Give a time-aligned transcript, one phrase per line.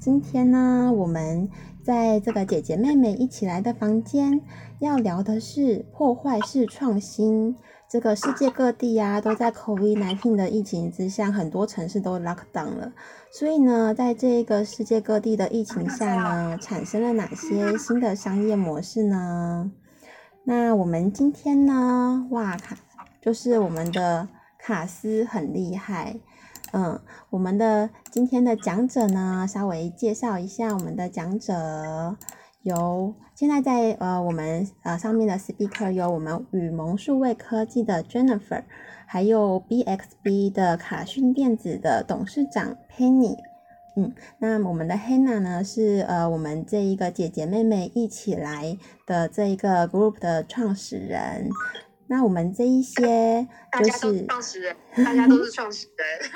[0.00, 1.46] 今天呢，我们
[1.82, 4.40] 在这个姐姐妹妹一起来的房间，
[4.78, 7.54] 要聊的是破坏式创新。
[7.86, 12.90] 这个世界各地呀，都在 COVID-19 的疫情之下，很多城市都 lock down 了。
[13.30, 19.70] 所以呢，在这个世界各地的疫情下呢，产生了哪些新的商业模式呢？
[20.44, 22.74] 那我们今天呢，哇卡，
[23.20, 24.26] 就是我们的
[24.58, 26.18] 卡斯很厉害。
[26.72, 27.00] 嗯，
[27.30, 32.16] 我们的今天的讲者呢，稍微介绍一下我们的讲者，
[32.62, 38.62] 有现在在呃我们呃上面的 speaker 有我们雨萌数位科技的 Jennifer，
[39.04, 43.36] 还有 BXB 的卡讯电子的董事长 Penny。
[43.96, 51.48] 嗯，那我们的 Hannah 呢是呃我们这一个姐姐妹妹一起来的这一个 group 的创始人。
[52.10, 53.46] 那我们这一些
[53.78, 56.30] 就是创始人，大家都是创始人。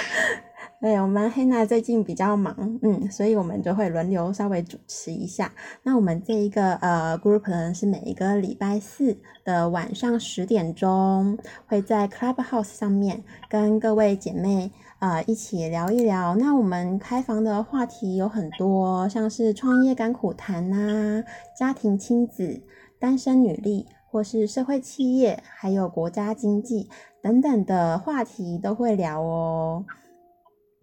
[0.80, 5.52] 对，我们黑娜最近比较忙，嗯，所以我们就会轮流稍微主持一下。
[5.82, 16.34] 那我们这一个呃 group 呢，是每一个礼拜四的晚上十点钟，会在 Clubhouse 上面跟各位姐妹呃一起聊一聊。
[16.36, 21.22] 那我们开房的话题有很多，像是创业甘苦谈呐，
[21.54, 22.62] 家庭亲子，
[22.98, 23.86] 单身女力。
[24.10, 26.90] 或是社会企业，还有国家经济
[27.22, 29.84] 等等的话题都会聊哦。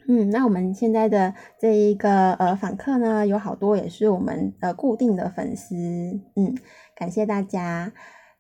[0.08, 5.76] 嗯，那我们现在的这一个呃访客呢，有好多也是我们呃固定的粉丝。
[6.36, 6.56] 嗯，
[6.96, 7.92] 感谢大家。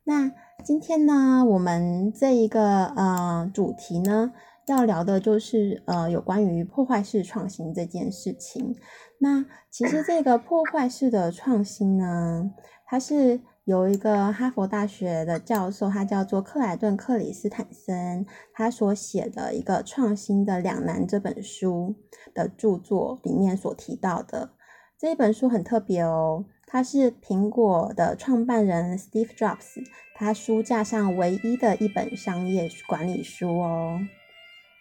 [0.05, 0.31] 那
[0.63, 4.31] 今天呢，我们这一个呃主题呢，
[4.67, 8.77] 要聊的就是呃有关于破坏式创新这件事情。
[9.19, 12.51] 那其实这个破坏式的创新呢，
[12.85, 13.41] 它是。
[13.67, 21.93] 有一个哈佛大学的教授，他叫做克莱顿·克里斯坦森，他所写的一个《创新的两难》这本书
[22.33, 24.51] 的著作里面所提到的
[24.97, 29.83] 这一本书很特别哦，它是苹果的创办人 Steve Jobs
[30.15, 33.99] 他书架上唯一的一本商业管理书哦。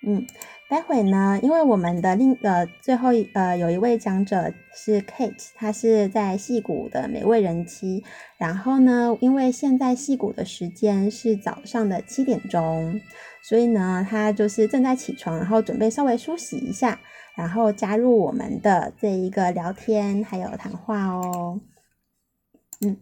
[0.08, 0.24] 嗯，
[0.68, 8.04] 待会呢，因为我们的另呃最后一呃有一位讲者是 Kate，她是在戏谷的美味人妻。
[8.38, 13.00] 然后呢，因为现在戏谷的时间是早上的七点钟，
[13.42, 17.00] 所以呢，她就是正在起床，然后准备稍微梳洗一下，
[17.34, 21.60] 然后加入我们的这一个聊天还有谈话哦。
[22.80, 22.98] 嗯，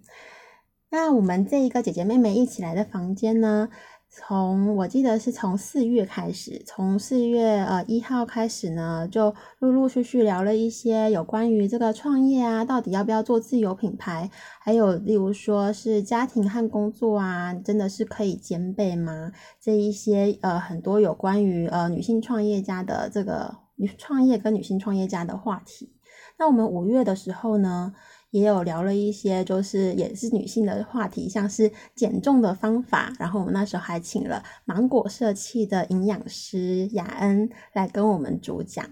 [0.88, 3.68] 那我们这一个姐姐妹妹一起来的房间呢？
[4.16, 14.30] 从我记得是从四月开始，从四月呃一号开始呢，就陆陆续续聊了一些有关于这个创业啊，到底要不要做自有品牌，
[14.60, 19.32] 还有例如说是家庭和工作啊，真的是可以兼备吗？
[19.60, 25.90] 这一些呃很多有关于呃女性创业家的这个女创业跟女性创业家的话题。
[26.38, 27.94] 那我们五月的时候呢？
[28.34, 33.12] 也有聊了一些，就是也是女性的话题，像是减重的方法。
[33.16, 38.84] 然后我们那时候还请了芒果社气的营养师雅恩来跟我们主讲。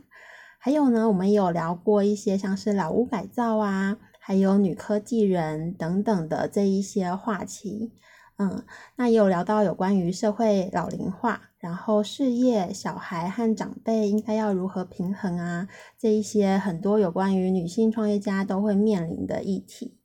[0.61, 7.91] 还有呢，我们有聊过一些像是老屋改造啊，还有女科技人等等的这一些话题。
[8.39, 8.65] 嗯，
[8.97, 19.97] 那也有聊到有关于社会老龄化，然后事业、小孩和长辈应该要如何平衡啊，这一些很多有关于女性创业家都会面临的议题。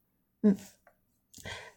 [0.43, 0.55] 嗯，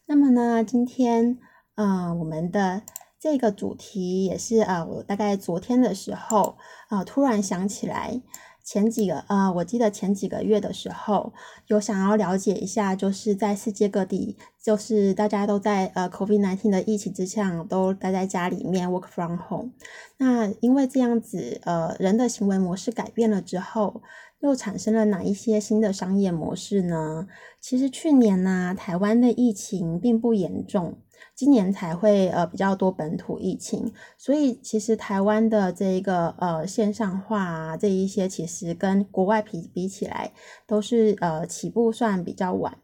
[0.06, 1.38] 那么呢，今天
[1.76, 2.82] 嗯，我们的
[3.18, 6.58] 这个主题也是啊，我大概昨天的时候
[6.88, 8.20] 啊，突然想起来。
[8.70, 11.32] 前几个呃，我记得前几个月的时候，
[11.66, 19.72] 有想要了解一下，就是在世界各地，就是大家都在呃 COVID-19 的疫情之下，都待在家里面 work from home。
[20.18, 24.02] 那因为这样子，呃，人的行为模式改变了之后，
[24.38, 27.26] 又产生了哪一些新的商业模式呢？
[27.60, 30.96] 其实去年呢，台湾的疫情并不严重。
[31.40, 40.32] 今年才会呃比较多本土疫情，所以其实台湾的这一个呃线上化啊这一些，其实跟国外比比起来，
[40.66, 42.76] 都是呃起步算比较晚。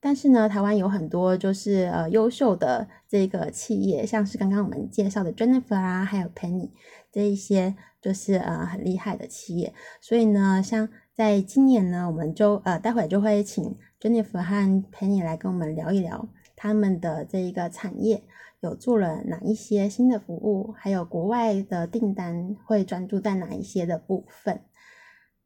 [0.00, 6.70] 但是呢，台湾有很多就是呃优秀的这个企业，像是刚刚我们介绍的 Jennifer 啊，还有 Penny
[7.12, 9.74] 这一些，就是呃很厉害的企业。
[10.00, 16.26] 所以呢，像在今年呢，我们就呃待会就会请 Jennifer 和 Penny 来跟我们聊一聊。
[16.62, 18.22] 他们的这一个产业
[18.60, 24.60] 有做了哪一些新的服务，还有国外的订单会专注在哪一些的部分？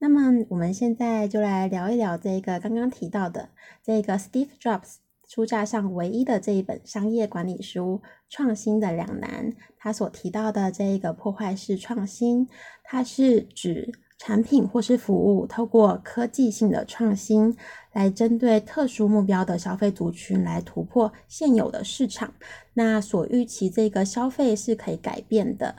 [0.00, 3.50] 那么我们现在就来聊一聊这个刚刚提到的
[3.80, 4.96] 这个 Steve Jobs
[5.28, 12.48] 书架上唯一的这一本商业管理书《创新的两难》，他所提到的这一个破坏式创新，
[12.82, 13.92] 它是指。
[14.26, 17.54] 产品或是服务，透过科技性的创新，
[17.92, 22.32] 来针对特殊目标的消费族群来突破现有的市场。
[22.72, 25.76] 那所预期这个消费是可以改变的。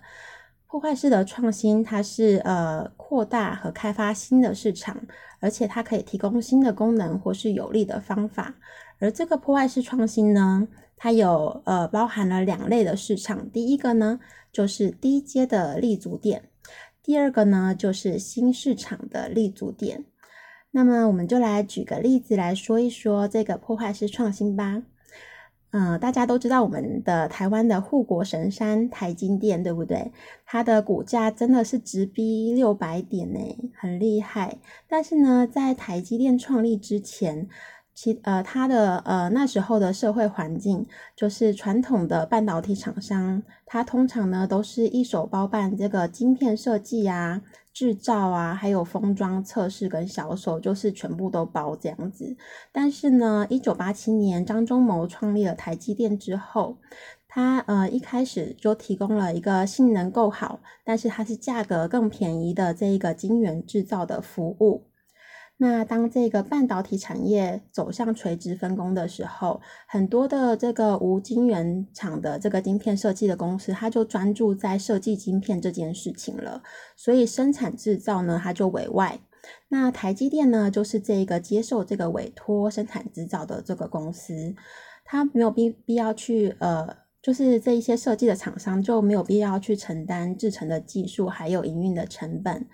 [0.68, 4.96] 破坏式的创新，它是呃扩大和开发新的市场，
[5.40, 8.54] 而且它可以提供新的功能或是有利的方法。
[9.00, 14.20] 而这个破坏式创新呢，它有呃包含了两类的市场，第一个呢
[14.52, 16.50] 就是低阶的立足点，
[17.06, 20.06] 第二个呢就是新市场的立足点。
[20.72, 24.82] 那么我们就来举个例子来说一说这个破坏式创新吧。
[25.70, 30.12] 嗯，大家都知道我们的台湾的护国神山台积电，对不对？
[30.46, 33.40] 它的股价真的是直逼六百点呢，
[33.78, 34.58] 很厉害。
[34.88, 37.50] 但是呢，在台积电创立之前，
[37.96, 47.42] 其呃它的呃那时候的社会环境，就是传统的半导体厂商，它通常呢都是一手包办这个晶片设计啊。
[47.74, 52.38] 制造啊，还有封装、测试跟销售，就是全部都包这样子。
[52.72, 56.78] 但是呢，一九八七年张忠谋创立了台积电之后，
[57.28, 64.86] 他呃一开始就提供了一个性能够好，但是它是价格更便宜的这一个晶圆制造的服务。
[65.58, 76.62] 那当这个半导体产业走向垂直分工的时候，很多的这个无晶圆厂的这个晶片设计的公司，它就专注在设计晶片这件事情了。
[76.98, 79.18] 所以生产制造呢，它就委外。
[79.70, 84.54] 那台积电呢，就是这个接受这个委托生产制造的这个公司，
[85.06, 92.68] 它没有必必要去呃，就是这一些设计的厂商就没有必要去承担制成的技术还有营运的成本，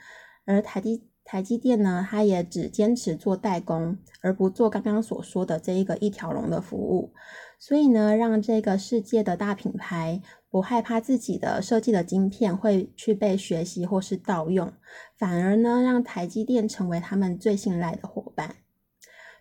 [0.45, 1.03] 而台积。
[1.31, 7.13] 台积电呢，它也只坚持做代工，而不做刚刚所说的这一个一条龙的服务。
[7.57, 14.73] 所以呢，让这个世界的大品牌不害怕自己的设计的晶片会去被学习或是盗用，
[15.17, 18.57] 反而呢，让台积电成为他们最信赖的伙伴。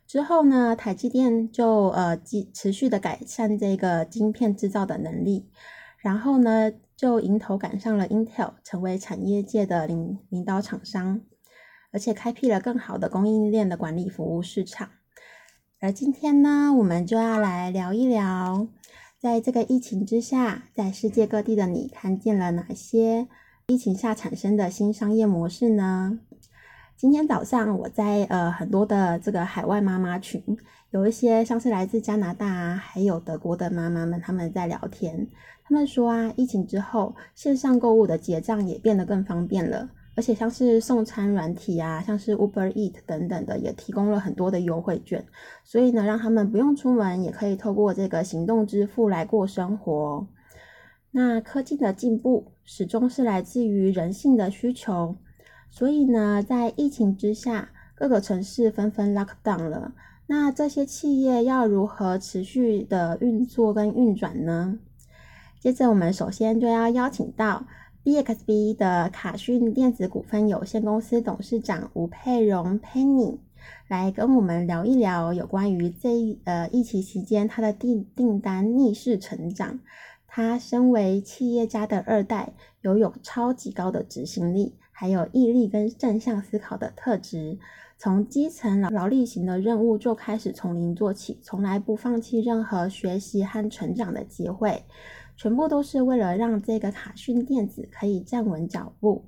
[0.06, 5.48] 之后呢，台积电就呃继持续的改善这个晶片制造的能力，
[5.98, 11.22] 然后呢，就迎头赶上了 Intel，成为产业界的领领导厂商。
[11.92, 14.90] 而且开辟了更好的供应链的管理服务市场。
[15.80, 18.68] 而今天呢，我们就要来聊一聊，
[19.18, 23.26] 在这个疫情之下，在世界各地的你看见了哪些
[23.66, 26.20] 疫情下产生的新商业模式呢？
[26.96, 30.42] 今天早上我在呃很多的这个海外妈妈群，
[30.90, 35.26] 有一些像是来自加拿大啊，还有德国的妈妈们，他们在聊天，
[35.64, 39.88] 他们说啊，疫情之后线上购物的结账也变得更方便了。
[40.20, 45.24] 而且像是送餐软体啊，像是 Uber Eat 等等的，也提供了很多的优惠券，
[45.64, 50.26] 所以呢，让他们不用出门，也可以透过这个行动支付来过生活。
[51.12, 55.16] 那科技的进步始终是来自于人性的需求，
[55.70, 59.94] 所以呢，在疫情之下，各个城市纷纷 lock down 了。
[60.26, 64.78] 那这些企业要如何持续的运作跟运转呢？
[65.58, 67.64] 接着，我们首先就要邀请到。
[68.02, 73.36] BXB 的卡讯电子股份有限公司董事长吴佩荣 Penny
[73.88, 79.80] 来跟我们聊一聊有关于这呃疫情期间他的订订单逆势成长。
[80.26, 87.58] 他身为企业家的二代，拥有超级高的执行力，还有毅力跟正向思考的特质。
[87.98, 94.84] 从基层劳劳力型的任务就开始从零做起，从来不放弃任何学习和成长的机会。
[95.40, 99.24] 全部都是为了让这个卡讯电子可以站稳脚步。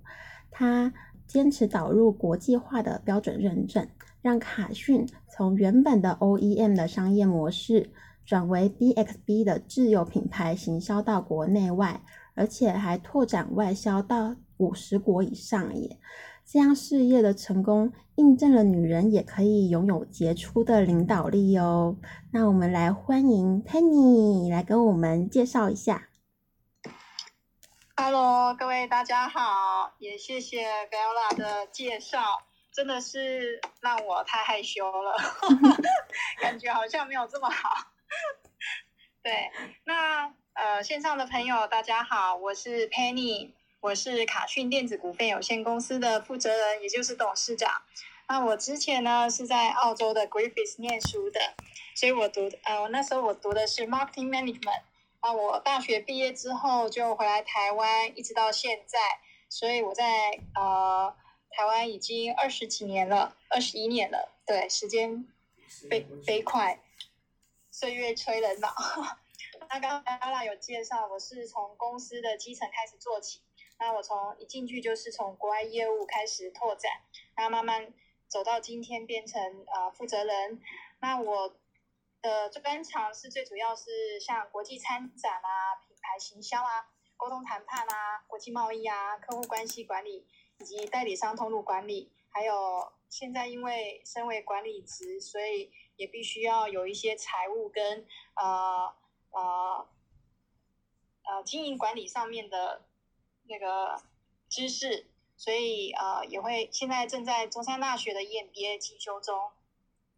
[0.51, 0.93] 他
[1.27, 3.89] 坚持导入国际化的标准认证，
[4.21, 7.89] 让卡讯从原本的 OEM 的商业模式
[8.27, 12.03] 转为 BXB 的自有品牌行销到国内外，
[12.35, 15.99] 而且还拓展外销到五十国以上耶。
[16.45, 21.97] 这样事业的成功，印证了女人也可以拥有杰出的领导力哦。
[22.33, 26.09] 那我们来欢迎 Penny 来跟我们介绍一下。
[27.97, 35.17] Hello，各位大家好，也谢谢 Bella 的介绍，真的是让我太害羞了，
[36.43, 37.71] 感觉好像没有这么好。
[39.23, 39.51] 对，
[39.85, 43.53] 那呃线上的朋友大家好，我是 Penny。
[43.83, 47.83] 我是卡讯电子股份有限公司的负责人，也就是董事长。
[48.29, 51.41] 那我之前呢是在澳洲的 Griffiths 念书的，
[51.97, 54.83] 所以我读呃，我那时候我读的是 Marketing Management。
[55.21, 58.99] 那我大学毕业之后就回来台湾，一直到现在，
[59.49, 61.13] 所以我在呃
[61.51, 64.31] 台湾已经二十几年了，二十一年了。
[64.47, 65.27] 对，时间
[65.91, 66.81] 飞飞快，
[67.73, 68.73] 岁月催人老。
[69.69, 73.41] 那刚刚阿拉有介绍，我是从公司的基层开始做起。
[73.83, 77.03] 那我从一进去就是从国外业务开始拓展，
[77.35, 77.93] 然后慢慢
[78.29, 80.63] 走到今天变成呃负责人。
[81.01, 81.57] 那我
[82.21, 86.87] 的专长是最主要是像国际参展啊、品牌行销啊、
[87.17, 90.29] 沟通谈判啊、国际贸易啊、客户关系管理
[90.61, 98.95] 以及代理商通路管理，还有现在因为身为管理职，所以也必须要有一些财务跟呃
[99.33, 99.89] 呃
[101.25, 102.85] 呃经营管理上面的
[103.53, 104.03] 那个
[104.49, 105.07] 知识，
[105.37, 109.51] 所以呃也会现在正在中山大学的 EMBA 进修中。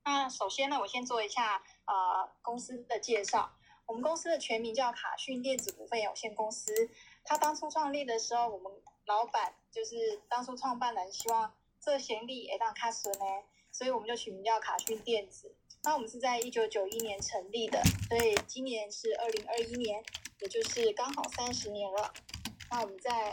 [0.04, 3.52] 那首先呢，我先做一下呃公司的介绍。
[3.86, 6.90] 我们公司的全名叫卡讯电子股份有限公司。
[7.24, 8.72] 它当初创立的时候，我们
[9.06, 13.24] 老板就是当初创办人，希望这贤力也当卡孙呢，
[13.70, 15.54] 所以我们就取名叫卡讯电子。
[15.82, 20.02] 那我们是在一九九一年成立的，所以今年是二零二一年，
[20.40, 22.12] 也就是刚好三十年了。
[22.74, 23.32] 那我们在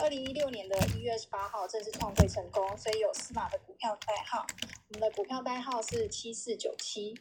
[0.00, 4.44] 二零一六年的一月二十八号正式创会成功，所以有四码的股票代号。
[4.88, 7.16] 我们的股票代号是七四九七。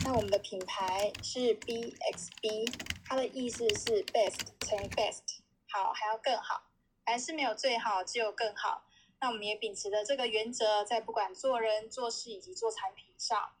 [0.00, 2.70] 那我们的品牌是 BXB，
[3.06, 5.22] 它的意思是 best 乘以 best，
[5.66, 6.64] 好还要更好，
[7.06, 8.84] 还是没有最好，只有更好。
[9.18, 13.54] 那我们也秉持的这个原则，在不管做人、做事以及做产品上。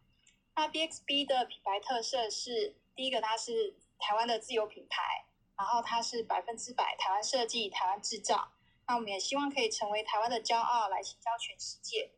[0.54, 5.24] 那 BXB 的品牌特色是，第一个它是台湾的自有品牌，
[5.56, 8.52] 然后它是百分之百台湾设计、台湾制造。
[8.86, 12.12] 那我们也希望可以成为台湾的骄傲，来行销全世界。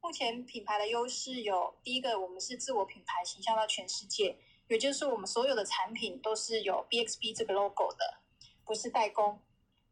[0.00, 4.36] 目前品牌的优势有，第一个我们是自我品牌形象到全世界，
[4.68, 8.18] 也就是我们所有的产品都是有 BXB 这个 logo 的，
[8.64, 9.40] 不是代工。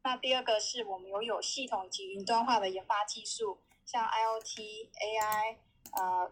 [0.02, 5.56] 那第二个是我们拥有系统及云端化的研发技术，像 IOT、AI、
[5.92, 6.30] 呃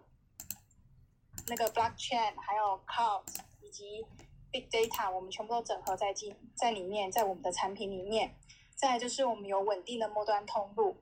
[1.48, 3.24] 那个 Blockchain，还有 Cloud
[3.62, 4.06] 以及
[4.50, 8.34] Big Data，我们全部都整合在进在里面，在我们的产品里面。
[8.74, 10.98] 再就是我们有稳定的末端通路。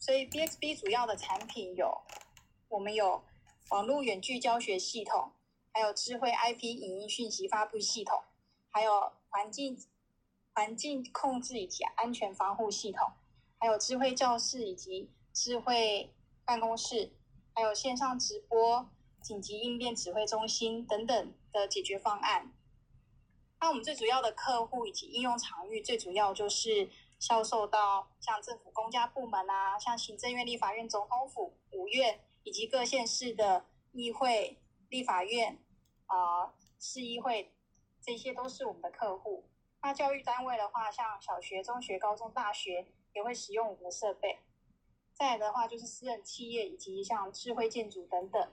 [0.00, 2.02] 所以 BXB 主要的产品有，
[2.68, 3.22] 我们有
[3.68, 5.30] 网络远距教学系统，
[5.72, 8.20] 还有智慧 IP 影音讯息发布系统，
[8.70, 9.78] 还有环境
[10.52, 13.12] 环境控制以及安全防护系统，
[13.58, 16.12] 还有智慧教室以及智慧
[16.44, 17.12] 办公室，
[17.54, 18.88] 还有线上直播、
[19.22, 22.52] 紧急应变指挥中心等等的解决方案。
[23.60, 26.90] 那我们最主要的客户以及应用场域，最主要就是。
[27.20, 35.62] 销售到像政府公家部门啊，像行政院、立法院、总统府、五院以及各县市的议会、立法院
[36.06, 37.52] 啊、市议会，
[38.00, 39.44] 这些都是我们的客户。
[39.82, 44.38] 那教育单位的话，像小学、中学、高中、大学也会使用我们的设备。
[45.12, 48.50] 再来的话，就是私人企业以及像智慧建筑等等。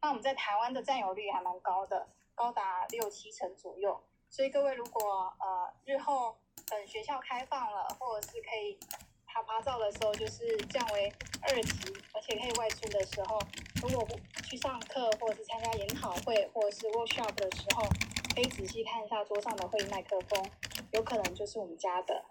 [0.00, 4.02] 那我们在台湾的占有率还蛮高的，高达六七成左右。
[4.36, 8.78] 所以各位如果呃日后，等学校开放了，或者是可以
[9.24, 13.40] 爬爬照的时候，就是降为二级，而且可以外出的时候，
[13.80, 17.88] 如果不去上课，或者是参加研讨会，或者是 workshop 的时候，
[18.34, 20.50] 可以仔细看一下桌上的会议麦克风，
[20.92, 22.22] 有可能就是我们家的。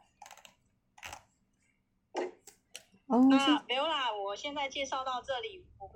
[3.07, 5.89] 哦，那没有啦，我现在介绍到这里，我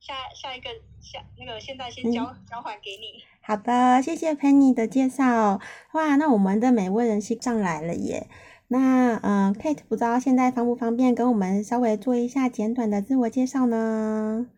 [0.00, 0.68] 下下一个
[1.00, 3.24] 下那个现在先交交还给你。
[3.46, 5.60] 好的，谢谢 Penny 的介绍。
[5.92, 8.26] 哇，那我们的美味人气上来了耶。
[8.66, 14.48] 那嗯，Kate 不知道现在方不方便跟我们稍微做一下简短的自我介绍呢？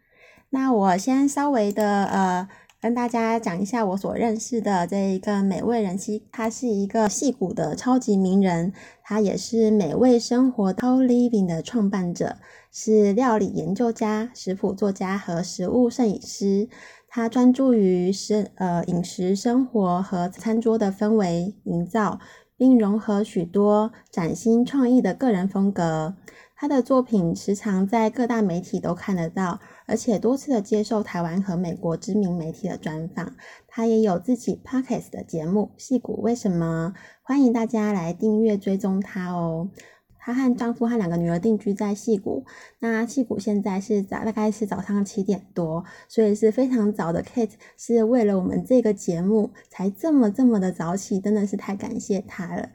[0.49, 2.49] 那我先稍微的呃
[2.81, 12.39] 跟大家讲一下我所认识的这一个美味人妻，他是一个戏骨的超级名人，他也是美味生活 t o Living 的创办者，
[12.73, 16.71] 是料理研究家、食谱作家和食物摄影师。
[17.09, 22.21] 他专注于生呃饮食生活和餐桌的氛围营造，
[22.57, 26.15] 并融合许多崭新创意的个人风格。
[26.61, 33.37] 他的作品时常在各大媒体都看得到，而且多次的接受台湾和美国知名媒体的专访。
[33.69, 39.71] 他也有自己 podcast 的节目《戏骨为什么》，欢迎大家来订阅追踪他哦。
[40.19, 42.45] 她和丈夫和两个女儿定居在戏谷，
[42.81, 47.23] 那戏谷现在是早，大概是早上七点多，所以是非常早的。
[47.23, 52.71] Kate 是为了我们这个节目才这么这么的早起，真的是太感谢她了。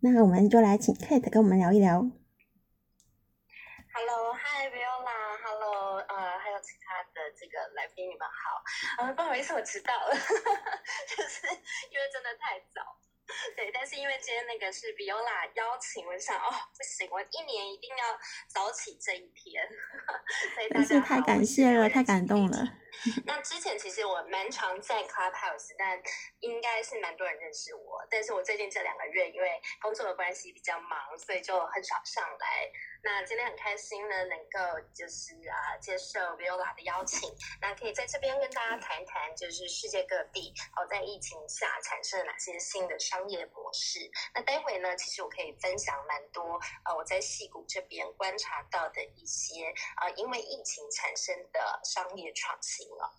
[0.00, 2.10] 那我们就来请 Kate 跟我们聊一聊。
[3.98, 8.62] Hello，Hi，Viola，Hello，呃，还有其他的这个来宾，你们好。
[9.02, 11.46] 呃，不好意思，我迟到了， 就是
[11.90, 12.82] 因为真的太早。
[13.56, 18.18] 对，但是因为今天那个是 Biola 邀请，我想哦，不行，我一年一定要
[18.48, 19.62] 早起这一天。
[20.54, 22.64] 所以大家太感谢了，太感动了。
[23.24, 26.00] 那之前其实我蛮常在 Clubhouse，但
[26.40, 28.06] 应该是蛮多人认识我。
[28.10, 32.70] 但是我最近这两个月因为工作的关系比较忙，所以就很少上来。
[33.00, 37.30] 那今天很开心呢，能够就是啊接受 Viola 的邀请，
[37.60, 44.00] 那可以在这边跟大家谈谈，就是世界各地哦在疫情下产生了哪些新的商业模式。
[44.34, 53.14] 那待会呢，其实我可以分享蛮多呃我在戏谷这边观察到的一些啊因为疫情产生的商业创新了。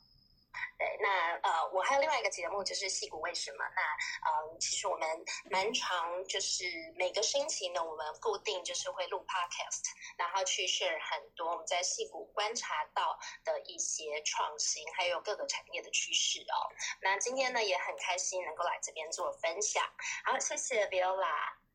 [0.77, 3.65] 对，那呃，我还有另外一个节目，就是《戏骨为什么》。
[3.75, 3.81] 那
[4.29, 5.07] 呃，其实我们
[5.51, 6.63] 蛮长，就是
[6.95, 9.83] 每个星期呢，我们固定就是会录 podcast，
[10.17, 16.55] 然后去 share 很多我们在戏骨观察到的一些创新，还有各个产业的趋势哦。
[17.01, 19.83] 那今天呢，也很开心能够来这边做分享。
[20.23, 21.68] 好，谢谢 Viola。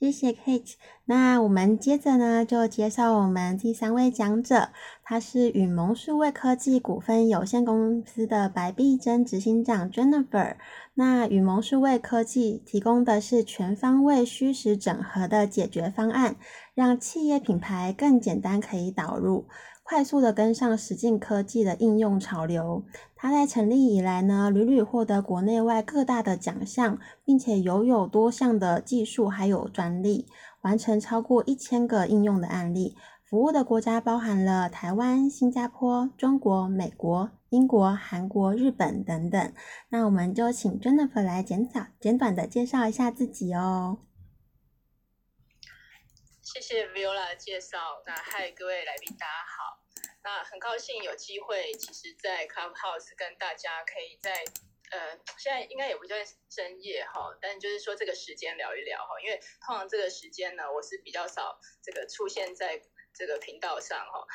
[0.00, 0.74] 谢谢 Kate。
[1.06, 4.68] 那我们接着呢，就介绍我们第三位讲者，
[5.02, 10.54] 他是允蒙数位科技股份有限公司的白碧珍执行长 Jennifer。
[10.94, 16.36] 那允蒙数位科技提供的是全方位虚实整合的解决方案，
[16.76, 19.48] 让企业品牌更简单可以导入。
[19.88, 22.84] 快速的跟上实境科技的应用潮流，
[23.16, 30.26] 它在成立以来呢，屡屡获得国内外各大的奖项，并且拥有多项的技术还有专利，
[30.60, 39.52] 完成超过一千个应用的案例，服务的国家包含了台湾、新加坡、中国、美国、英国、韩国、日本等等。
[39.88, 44.00] 那我们就请 Jennifer 来简短简短的介绍一下自己哦。
[46.42, 47.78] 谢谢 Viola 的介绍。
[48.06, 49.77] 那嗨，各位来宾，大家好。
[50.28, 54.44] 那很高兴有机会，其实，在 Clubhouse 跟大家可以在
[54.90, 59.18] 呃，现在应该也不算深夜哈，但就是说这个时间聊一聊哈。
[59.22, 62.78] 因为通常这个时间呢，我是比较少这个出现在
[63.14, 64.26] 这个频道上哈。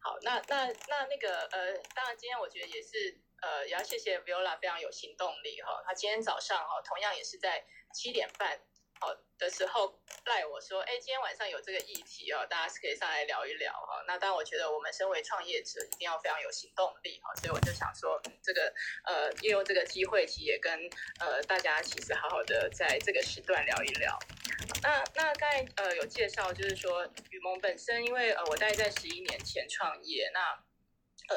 [0.00, 5.82] 好，那那那那个呃，当然今天我觉得也是呃，也要谢谢 Viola 非常有行动力哈。
[5.84, 8.58] 他今天早上哈，同样也是在七点半。
[9.02, 14.00] 好的时候赖我说，哎，今天晚上有这个议题哦，大家是可以上来聊一聊哈。
[14.06, 17.34] 那当然，我觉得我们身为创业者，一定要非常有行动力哈。
[17.34, 18.72] 所以我就想说，这个
[19.04, 20.72] 呃，利用这个机会，其实也跟
[21.18, 24.16] 呃大家其实好好的在这个时段聊一聊。
[24.84, 30.62] 那那刚才呃有介绍，就是说雨萌本身，因为呃我大概在十一年前创业，那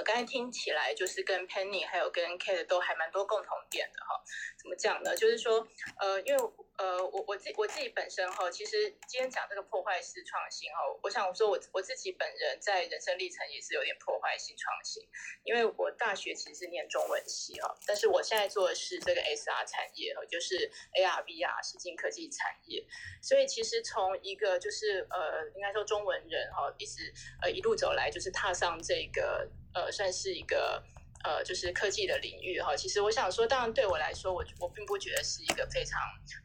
[0.03, 4.21] 刚才听起来就是跟 Penny 还有跟 Kate 都还蛮多共同点的哈。
[4.62, 5.15] 怎么讲呢？
[5.15, 5.67] 就是说
[5.99, 6.43] 呃因为。
[6.77, 15.01] 呃，我我自我自己本身哈，其实今天讲这个破坏式创新哈，我想我说我我自己本人在人生历程也是有点破坏性创新，
[15.45, 22.86] 因为我大学其实是念中文系哈，但是我现在做的是这个 SR 产业哈，就是 AR VR 实境科技产业，
[23.23, 30.81] 所以其实从一个就是呃，应该说中文人哈，一直呃一路走来，就是踏上这个呃，算是一个。
[31.23, 35.99] 呃，就是科技的领域哈，其实我想说，当然对我来说，我我并不觉得是一个非常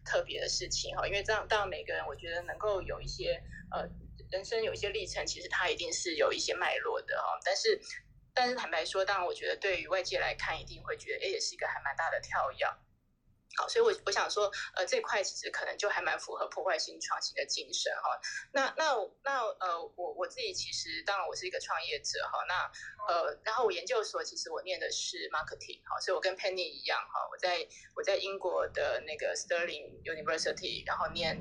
[0.07, 3.87] 特别的事情哈，因为这样，当然每个人我觉得能够有一些呃
[4.31, 7.39] 人生有一些历程，其实它一定是有一些脉络的哈。
[7.45, 7.79] 但是，
[8.33, 12.67] 但是坦白说，当然我觉得对于外界来看，一定会觉得，哎，也是一个还蛮大的跳跃。
[13.57, 18.21] 好，所以，我我想说，呃，这块其实可能就还蛮符合破坏性创新的精神哈。
[18.53, 22.39] 那那那呃，我我自己其实当然我是一个创业者哈。
[22.47, 22.71] 那
[23.09, 31.37] 呃，然后我研究所其实我念的是 marketing 哈，所以我跟 Penny 一样哈，我在我在英国的那个 Sterling University，然后念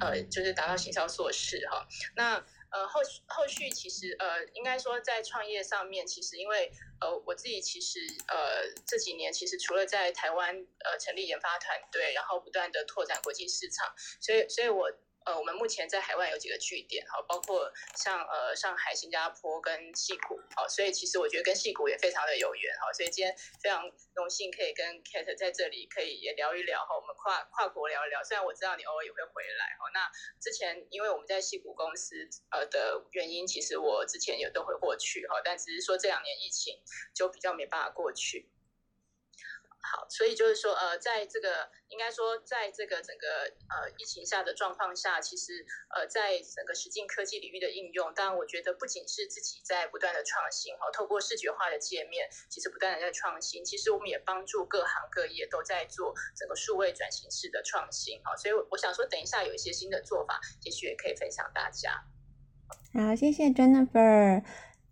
[0.00, 1.86] 呃就是达到行销硕士哈。
[2.16, 10.54] 那呃，后续后续其实呃，应该说在创业上面，其实因为呃，我自己其实呃这几年其实除了在台湾
[10.84, 14.90] 呃成立研发团队，然后不断的拓展国际市场，所以所以我。
[15.28, 28.24] 呃，我们目前在海外有几个据点，哈，包括像呃上海、新加坡跟戏谷，好，所以其实我觉得跟戏谷也非常的有缘，哈，所以今天非常荣幸可以跟 Kate 在这里可以也聊一聊，哈，我们跨跨国聊一聊。
[28.24, 30.10] 虽然我知道你偶尔也会回来，哈，那
[30.40, 32.16] 之前因为我们在戏谷公司
[32.50, 36.80] 呃的原因，其实我之前也都会过去，哈，但只是说这两年疫情
[37.14, 38.48] 就比较没办法过去。
[39.80, 45.64] 好，所以就是说，呃，在这个应该说，在这个整个呃疫情下的状况下，其实
[45.94, 62.02] 呃，在整个实境科技领域的应用，当然我觉得不仅是自己在不断的创新哈，透过视觉化的界面，其实不断的在创新，其实我们也帮助各行各业都在做整个数位转型式的创新哈，所以我想说，等一下有一些新的做法，也许也可以分享大家。
[62.92, 64.42] 好，谢谢 Jennifer。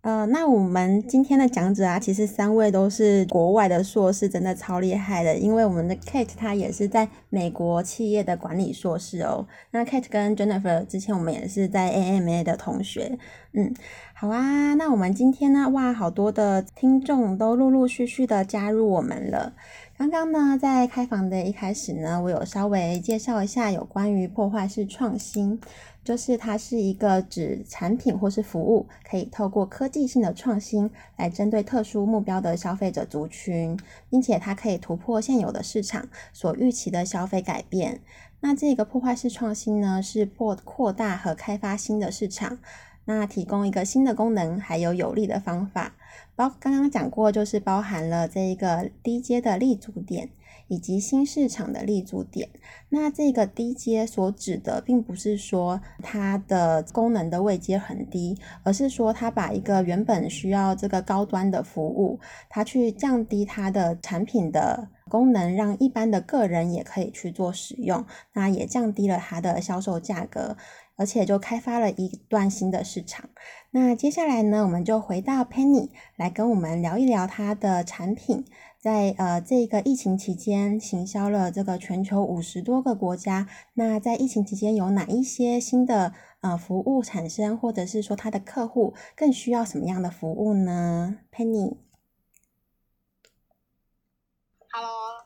[0.07, 5.35] 呃，那我们今天的讲者啊，其实三位都是国外的硕士，真的超厉害的。
[5.35, 9.45] 因为我们的 Kate 她也是在美国企业的管理硕士哦。
[9.71, 13.19] 那 Kate 跟 Jennifer 之前我们也是在 AMA 的同学。
[13.51, 13.73] 嗯，
[14.13, 19.51] 好啊，那我们今天呢，哇，好多的听众都陆陆续续的加入我们了。
[19.97, 25.59] 刚刚呢，在开房的一开始呢，我有稍微介绍一下有关于破坏式创新。
[26.07, 33.77] 就是它是一个指产品或是服务，可以透过科技性的创新来针对特殊目标的消费者族群，
[34.09, 37.99] 并且它可以突破现有的市场所预期的消费改变。
[38.39, 42.57] 那这个破坏式创新呢，是扩扩大和开发新的市场，
[43.03, 45.93] 那提供一个新的功能，还有有利的方法。
[46.37, 50.29] 包刚刚讲过，就是包含了这一个低阶的立足点。
[50.67, 52.49] 以及新市场的立足点，
[52.89, 70.57] 那这个低阶所指的，并不是说它的功能的位阶很低，而是说它把一个原本需要这个高端的服务，它去降低它的产品的功能，让一般的个人也可以去做使用，那也降低了它的销售价格，
[70.97, 73.29] 而且就开发了一段新的市场。
[73.71, 78.45] 那接下来呢，我们就回到 Penny 来跟我们聊一聊它的产品。
[78.79, 83.47] 在呃这个疫情期间，行销了这个全球五十多个国家。
[83.73, 91.75] 那在疫情期间有哪一些新的呃服务产生，或者是说他的客户更需要什么样的服务呢？Penny，Hello，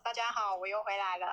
[0.04, 1.28] 大家好，我又回来了。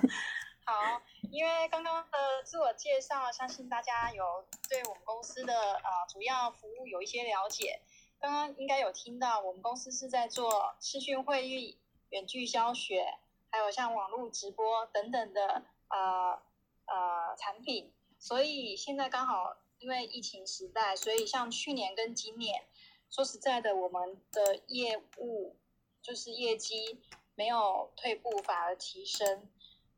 [0.66, 7.80] 好，因为刚刚的自我介绍，相信大家有对我们公司的呃主要服务有一些了解。
[8.18, 11.78] 刚刚应该有听到，我们公司是在做视讯会议、
[12.10, 16.42] 远距教学，还有像网络直播等等的呃
[16.86, 17.94] 呃产品。
[18.18, 22.66] 所以现在刚好因为疫情时代，所以像去年跟今年，
[23.08, 25.56] 说实在的，我们的业务
[26.02, 27.00] 就是业绩
[27.36, 29.48] 没有退步，反而提升。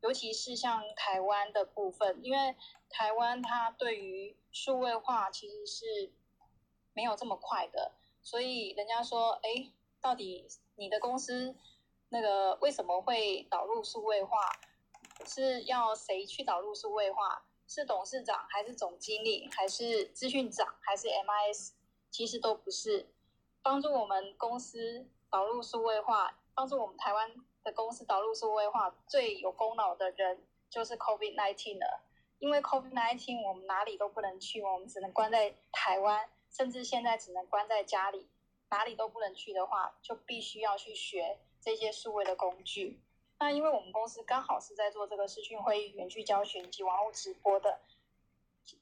[0.02, 2.54] 尤其是像台湾的部分，因为
[2.90, 6.12] 台湾它对于数位化其实是
[6.92, 7.92] 没有这么快的。
[8.22, 11.56] 所以人家说，哎，到底你的公司
[12.10, 14.38] 那个为什么会导入数位化？
[15.24, 17.44] 是要谁去导入数位化？
[17.68, 21.70] 是董事长还是总经理，还是资讯长，还是 MIS？
[22.10, 23.08] 其实都不是。
[23.62, 27.32] 帮助我们公司导入数位化，帮助我们台湾
[27.64, 32.02] 的公司导入数位化最有功劳的人就是 COVID-19 了。
[32.38, 36.28] 因为 COVID-19 我们哪里都不能去，我们只能关在台湾。
[36.54, 38.28] 甚至现在只能关在家里，
[38.68, 43.00] 哪里都不能去的话，就必须要去学这些数位的工具。
[43.38, 47.80] 那因为我们公司刚好是在做这个视讯会议、远距教学以及网络直播的，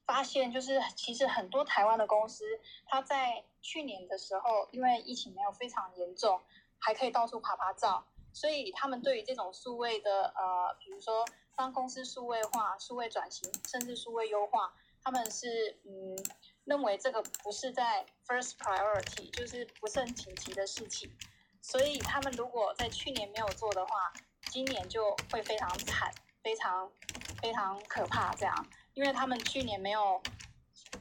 [0.05, 6.41] 发现就是其实很多台湾的公司，它在去年的时候，因为疫情没有非常严重，
[6.81, 11.25] 还可以到处爬爬照，所以他们对于这种数位的呃，比如说
[11.57, 16.17] 帮公司数位化、数位转型，甚至数位优化，他们是嗯。
[16.65, 21.11] 认为这个不是在 first priority，就是不是很紧急的事情，
[21.61, 24.13] 所以他们如果在去年没有做的话，
[24.53, 26.13] 今年就会非常惨，
[26.45, 26.89] 非常
[27.43, 30.23] 非常可怕这样，因为他们去年没有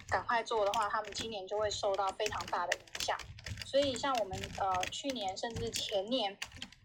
[0.07, 3.15] 赶快做的话，他们今年就会受到非常大的影响。
[3.63, 6.35] 所以像我们呃去年甚至前年，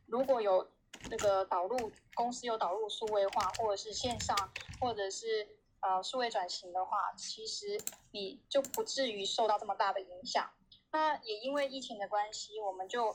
[0.07, 0.71] 如果有
[1.11, 4.37] 那个导入公司有导入数位化，或者是线上，
[4.81, 5.47] 或者是
[5.81, 7.79] 呃，数位转型的话，其实
[8.13, 10.51] 你就不至于受到这么大的影响。
[10.93, 13.15] 那也因为疫情的关系，我们就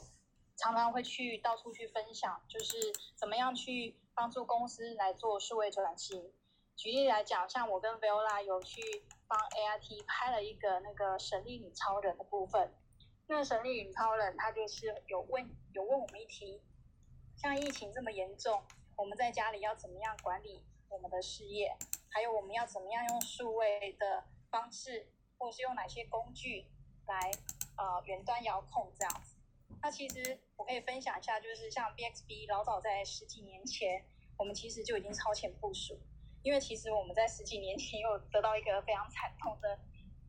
[0.55, 6.31] 常常会去到处去分享，就是怎么样去帮助公司来做数位转型。
[6.75, 8.81] 举例来讲，像我跟 Viola 有去
[9.27, 12.71] 帮 AIT 拍了一个那个神力女超人的部分。
[13.27, 16.61] 那神力女超人，她就是有问有问我们一题，
[17.41, 18.61] 像疫情这么严重，
[18.97, 21.73] 我们在家里要怎么样管理我们的事业？
[22.09, 26.65] 还有我们要怎么样用数位的方式，或是用哪些工具
[27.07, 27.31] 来
[27.77, 29.37] 呃远端遥控这样子？
[29.81, 34.03] 那其实我可以分享一下，就是像 BXB 老早在十几年前，
[34.35, 35.97] 我们其实就已经超前部署，
[36.43, 39.79] 因为其实我们在十几年前又得到一个非常惨痛的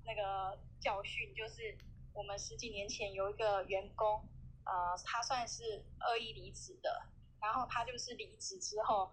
[0.04, 1.76] 那个教训，就是
[2.14, 4.22] 我们十几年前有一个员工，
[4.70, 7.02] 呃，他算是恶意离职的，
[7.40, 9.10] 然后他就是离职之后。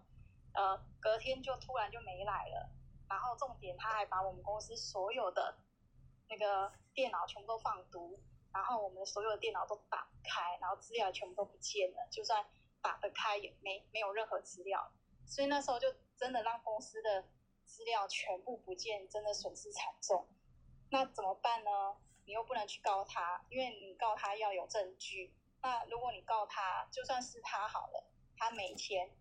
[0.53, 2.71] 呃，隔天就突然就没来了，
[3.07, 5.55] 然后重点他还把我们公司所有的
[6.29, 8.19] 那个电脑全部都放毒，
[8.51, 12.43] 然后我们所有的电脑都打不开，然后资料全部都不见了，就算
[12.81, 14.91] 打得开也没没有任何资料，
[15.27, 17.27] 所以那时候就真的让公司的
[17.63, 20.27] 资料全部不见，真的损失惨重。
[20.89, 21.69] 那怎么办呢？
[22.25, 25.36] 你又不能去告他，因为你告他要有证据。
[25.61, 29.11] 那如果你告他，就算是他好了，他没钱。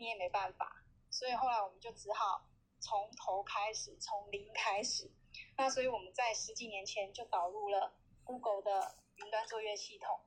[0.00, 2.46] 你也没办法，所以后来我们就只好
[2.78, 5.10] 从头开始，从零开始。
[5.56, 10.20] 那所以我们在十几年前就导入了 Google 的云端作业系统。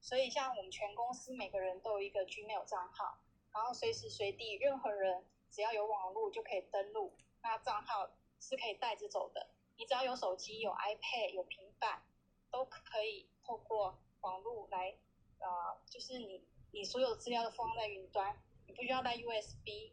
[0.00, 3.18] 所以像我们全公司每个人都有一个 Gmail 账号，
[3.52, 9.50] 然后随时随地任何人只要有网络就可以登录，那账号是可以带着走的。
[9.76, 12.04] 你只要有手机、有 iPad、有平板，
[12.52, 14.96] 都可以透过网络来，
[15.38, 15.46] 呃，
[15.86, 19.92] 就是你你所有资料都放在云端，你不需要带 USB，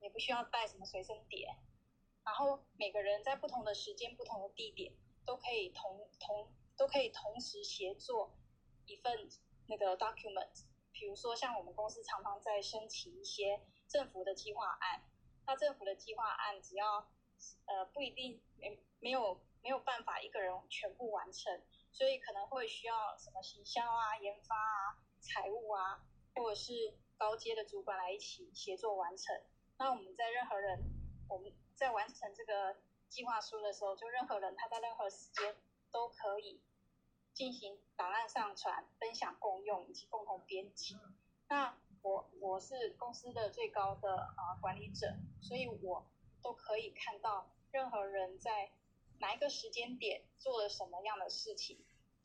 [0.00, 1.48] 也不需要带什么随身碟，
[2.24, 4.92] 然后每个人在不同的时间、不同的地点
[5.24, 8.34] 都可以同同都可以同时协作。
[8.86, 9.28] 一份
[9.66, 15.04] 那个 document，比如说像我们公司常常在申请一些政府的计划案，
[15.44, 17.06] 那政府的计划案只要
[17.66, 21.62] 呃不一定没没有没有办法一个人全部完成，
[21.98, 26.06] 所以可能会需要什么行销啊、研发啊、财务啊，
[26.36, 29.34] 或者是高阶的主管来一起协作完成。
[29.78, 30.78] 那我们在任何人
[31.28, 32.76] 我们在完成这个
[33.08, 35.56] 计划书的时候，就任何人他在任何时间
[35.90, 36.62] 都可以。
[37.34, 40.98] 进行档案上传、分享、共用以及共同编辑。
[41.48, 46.04] 那我我是公司的最高的啊管理者，所以我
[46.42, 48.72] 都可以看到任何人在
[49.20, 51.78] 哪一个时间点做了什么样的事情。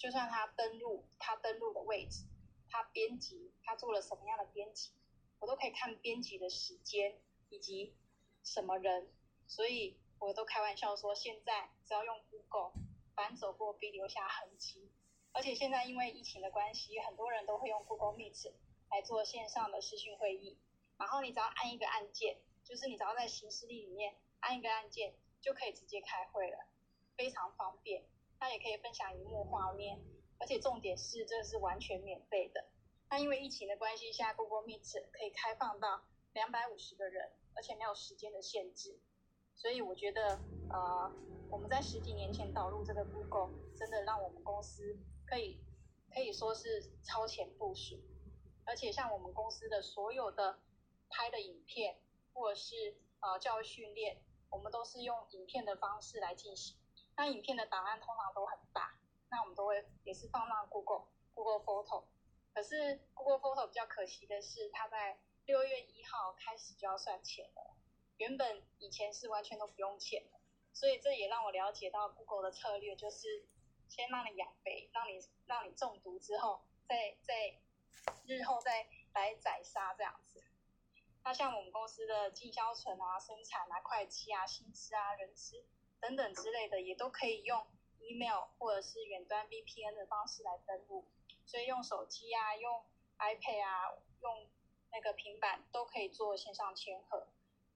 [0.04, 2.26] 就算他登录他登录的位置，
[2.70, 4.92] 他编辑他做了什么样的编辑，
[5.40, 7.96] 我都可以看编辑的时间以及
[8.44, 9.10] 什么人。
[9.48, 12.74] 所以我都开玩笑说，现在只要用 Google，
[13.16, 14.92] 反走过必留下痕迹。
[15.32, 18.52] 而且现在因为疫情的关系，很多人都会用 Google Meet
[18.92, 20.60] 来做线上的视讯会议。
[20.98, 26.58] 然后你只要按一个按键，就是你只要在行事历里面按一个按键，就可以直接开会了，
[27.16, 28.04] 非常方便。
[28.44, 29.98] 他也可以分享荧幕画面，
[30.38, 32.66] 而且重点是这是完全免费的。
[33.10, 36.04] 那因为疫情的关系，现在 Google Meet 可以开放到
[36.34, 39.00] 两百五十个人，而且没有时间的限制。
[39.56, 41.10] 所以我觉得，呃，
[41.50, 44.98] 我们在十几年前导入这个 Google，真的让我们公司。
[45.26, 45.58] 可以
[46.14, 47.98] 可以说是超前部署，
[48.66, 50.60] 而且像我们公司的所有的
[51.08, 51.98] 拍的影片
[52.34, 56.78] 或者是呃教育训练，我们都是用影片的方式来进行。
[57.16, 58.98] 那影片的档案通常都很大，
[59.30, 62.06] 那我们都会也是放到 Google Google Photo。
[62.54, 67.76] 可是 Google Photo 比较可惜的是，它在六月一号开始就要算钱了。
[68.18, 70.40] 原本以前是完全都不用钱的，
[70.74, 73.48] 所以这也让我了解到 Google 的策略就是。
[73.90, 77.62] 先让你养肥，让你让你中毒之后，再再
[78.26, 80.44] 日后再来宰杀这样子。
[81.24, 85.64] 那像我们公司的经销存啊、生产啊、会计啊、薪资啊、人资
[86.04, 87.66] 等等之类的，也都可以用
[88.00, 91.06] email 或者是远端 VPN 的方式来登录。
[91.46, 92.84] 所以用手机啊、用
[93.20, 94.50] iPad 啊、用
[94.92, 97.30] 那个平板都可以做线上签合。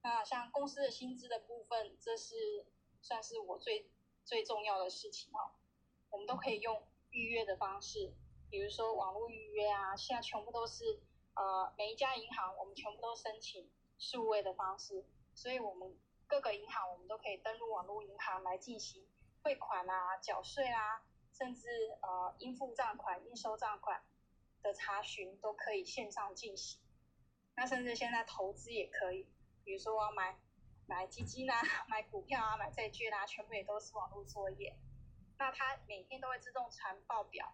[0.04, 2.66] 那像公司的薪资的部分，这是
[3.02, 3.90] 算是我最
[4.26, 5.56] 最重要的事情哦。
[6.10, 8.12] 我们都可以用预约的方式，
[8.50, 11.00] 比如说网络预约啊，现在全部都是
[11.34, 19.08] 呃每一家银行我们全部都申请数位的方式，所以我们各个银行我们都可以登录网络银行来进行
[19.44, 21.68] 汇款啊、缴税啊，甚至
[22.02, 24.04] 呃应付账款、应收账款
[24.62, 26.82] 的查询都可以线上进行。
[27.56, 29.26] 那甚至现在投资也可以，
[29.64, 30.38] 比如说我买
[30.86, 31.56] 买基金啊、
[31.88, 34.78] 买股票啊、买债券啊，全部也都是网络作业。
[35.38, 37.54] 那它每天都会自动传报表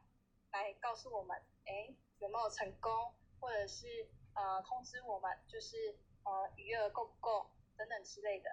[0.51, 8.49] 来告诉我们，哎，有没有成功，或者是呃通知我们，就是呃余额够不够等等之类的。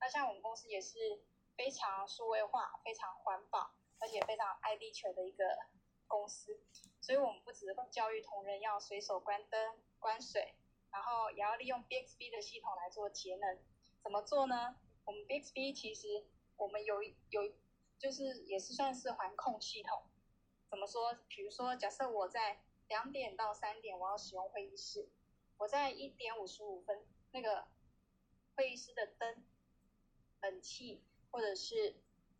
[0.00, 1.22] 那像我们公司也是
[1.56, 5.44] 非常数位化、非常环保，而且非常爱地球的一个
[6.06, 6.60] 公司，
[7.00, 10.54] 所以我们不只是教育同仁要随手关灯、关水，
[10.90, 13.58] 然后也要利用 Bixby 的系统来做节能。
[14.02, 14.76] 怎么做呢？
[15.04, 17.52] 我们 Bixby 其实我们有有。
[17.98, 20.04] 就是也是算是环控系统，
[20.70, 21.18] 怎么说？
[21.26, 25.08] 比如说，假设我在两点到三点我要使用会议室，
[25.56, 27.66] 我在一点五十五分那个
[28.58, 29.44] 会议室的灯、
[30.42, 31.94] 冷气或者是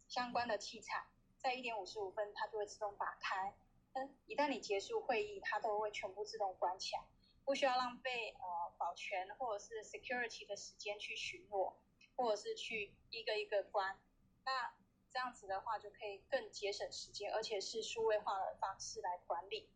[0.08, 3.54] 相关的器材，在一点五十五分它就会自动打开。
[3.92, 7.04] 嗯，一旦你结束会议，它都会全部自动关起来，
[7.44, 11.74] 不需要浪费呃保全或者是 security 的时间去巡逻，
[12.16, 13.96] 或者是去一个一个关。
[14.44, 14.74] 那
[15.12, 19.70] 这样子的话就可以更节省时间，而且是数位化的方式来管理。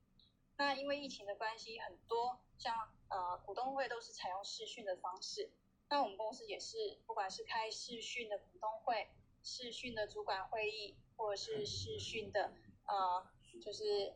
[0.57, 5.49] 那因为疫情的关系，很多像呃股东会都是采用视讯的方式。
[5.93, 9.11] 那我们公司也是，不管是开视讯的股东会、
[9.43, 12.55] 视讯的主管会议，或者是视讯的
[12.87, 13.31] 呃
[13.63, 14.15] 就是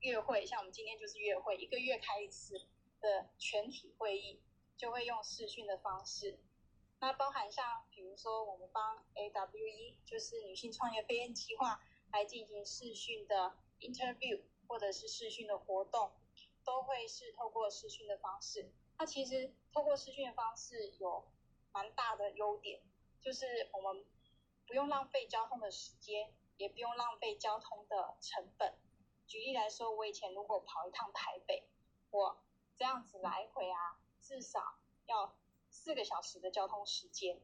[0.00, 2.66] 月会，像我们今天就是月会，一个月开一次
[3.00, 4.42] 的全体会议，
[4.76, 6.40] 就会用视讯的方式。
[6.98, 11.80] 那包含像比如说我们帮 AWE 就是女性创业飞燕计划
[12.10, 16.10] 来进行视讯的 interview 或者是视讯的活动，
[16.64, 18.72] 都会是透过视讯的方式。
[19.02, 21.24] 那其实透过视讯的方式有
[21.72, 22.80] 蛮大的优点，
[23.20, 24.04] 就是我们
[24.64, 28.78] 不用浪费交通的时间，也不用浪费交通的成本。
[29.26, 31.68] 举例来说，我以前如果跑一趟台北，
[32.12, 32.44] 我
[32.76, 35.34] 这样子来回啊，至少要。
[35.68, 37.40] 四个小时的交通时间，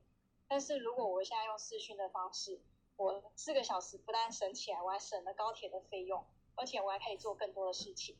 [0.46, 2.60] 但是如果我现在用视讯的方式，
[2.94, 8.16] 我四个小时不但省起来，我还省了高铁的费用，而且我还可以做更多的事情。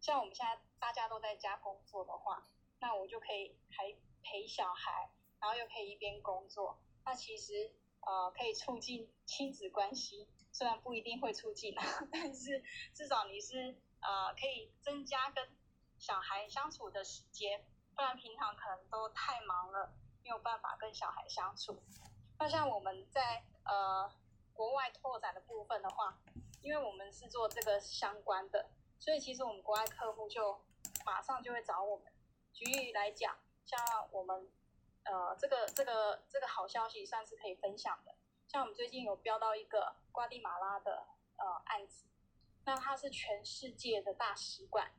[0.00, 2.46] 像我们现在大家都在家工作的话，
[2.80, 5.10] 那我就可以还陪小孩，
[5.40, 6.78] 然后又可以一边工作。
[7.04, 11.74] 那其实呃可以促进亲子关系，虽然不一定会促进，
[12.12, 12.62] 但是
[12.94, 15.48] 至少你是呃可以增加跟
[15.98, 17.64] 小孩相处的时间。
[17.94, 19.90] 不然平常可能都太忙了，
[20.22, 21.82] 没有办法跟小孩相处。
[22.38, 24.12] 那像我们在呃
[24.52, 26.18] 国外拓展的部分的话，
[26.60, 30.60] 因为我们是做这个相关的，所以其实我们国外客户就
[31.06, 32.12] 马上就会找我们。
[32.56, 33.78] 举例来讲，像
[34.10, 34.50] 我们
[35.04, 38.14] 呃这个这个这个好消息算是可以分享的。
[38.48, 42.06] 像我们最近有标到一个瓜地马拉的呃案子，
[42.64, 44.90] 那它是全世界的大使馆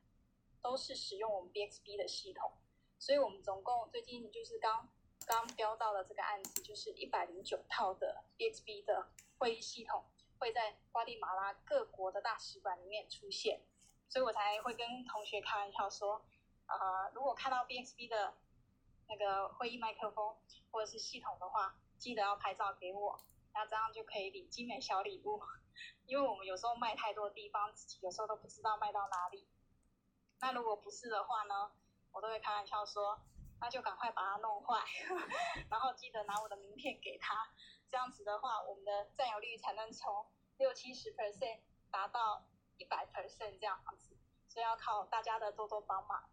[0.62, 2.52] 都是使用我们 BXB 的系统。
[3.00, 4.88] 所以我们总共最近就是刚
[5.26, 9.08] 刚标到了这个案子，就是一百零九套的 BXB 的
[9.40, 10.06] 会议系统
[10.38, 13.62] 会在瓜地马拉各国的大使馆里面出现，
[14.10, 16.24] 所以我才会跟同学开玩笑说，
[16.68, 18.36] 呃，如果看到 BXB 的
[19.08, 20.36] 那个会议麦克风
[20.72, 23.20] 或者是系统的话，记得要拍照给我，
[23.54, 25.42] 那这样就可以领精美小礼物，
[26.06, 29.48] 因为我们有时候卖太多地方，自己有时候都不知道卖到哪里。
[30.40, 31.72] 那如果不是的话呢？
[32.14, 33.20] 我都会开玩笑说，
[33.60, 34.84] 那就赶快把它弄坏，
[35.70, 37.48] 然后记得拿我的名片给他，
[37.88, 40.26] 这样子的话，我们的占有率才能从
[40.58, 41.60] 六七十 percent
[41.92, 42.44] 达到
[42.78, 46.28] 一百 percent 这样子，所以要靠大家的多多帮忙。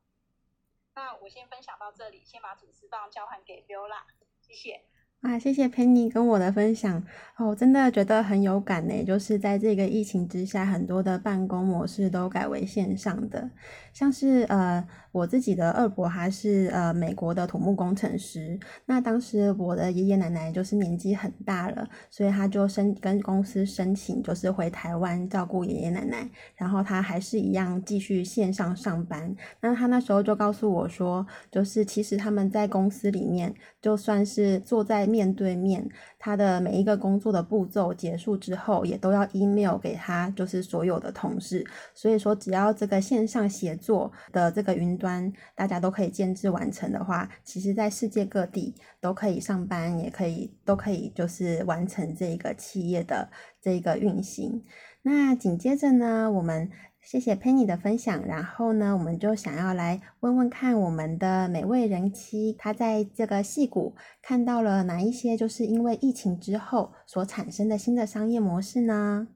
[0.95, 4.05] 那我先分享到这里，先把主持棒交还给 Biola，
[4.41, 4.85] 谢谢。
[5.25, 7.03] 啊，谢谢 Penny 跟我的分享
[7.39, 9.03] 哦，真的觉得很有感呢。
[9.05, 13.49] 就是在这个疫情之下，很多的办公模式都改为线上的，
[13.95, 18.61] 像是呃我自己的二伯还是呃美国的土木工程师。
[18.85, 29.35] 那当时我的爷爷奶奶就是年纪很大了，所以他就申跟公司申请，就是回台湾照顾爷爷奶奶，然后他还是一样继续线上上班。
[29.63, 33.55] 那他那时候就告诉我说，就是其实他们在公司里面，
[33.85, 35.87] 就算是坐在面对面，
[36.19, 41.63] 他的每一个工作的步骤结束之后，也都要 email 给他，就是所有的同事。
[41.93, 53.29] 所以说，只要这个线上协作的这个云端，大家都可以建制完成的话，其实在世界各地都可以上班，也可以都可以就是完成这个企业的
[53.61, 54.65] 这个运行。
[55.03, 56.71] 那紧接着呢，我们。
[57.05, 69.29] 谢谢 Penny 的分享，然后呢，我们就想要来问问看我们的每位人妻，她在这个戏谷看到了哪一些，就是因为疫情之后所产生的新的商业模式呢？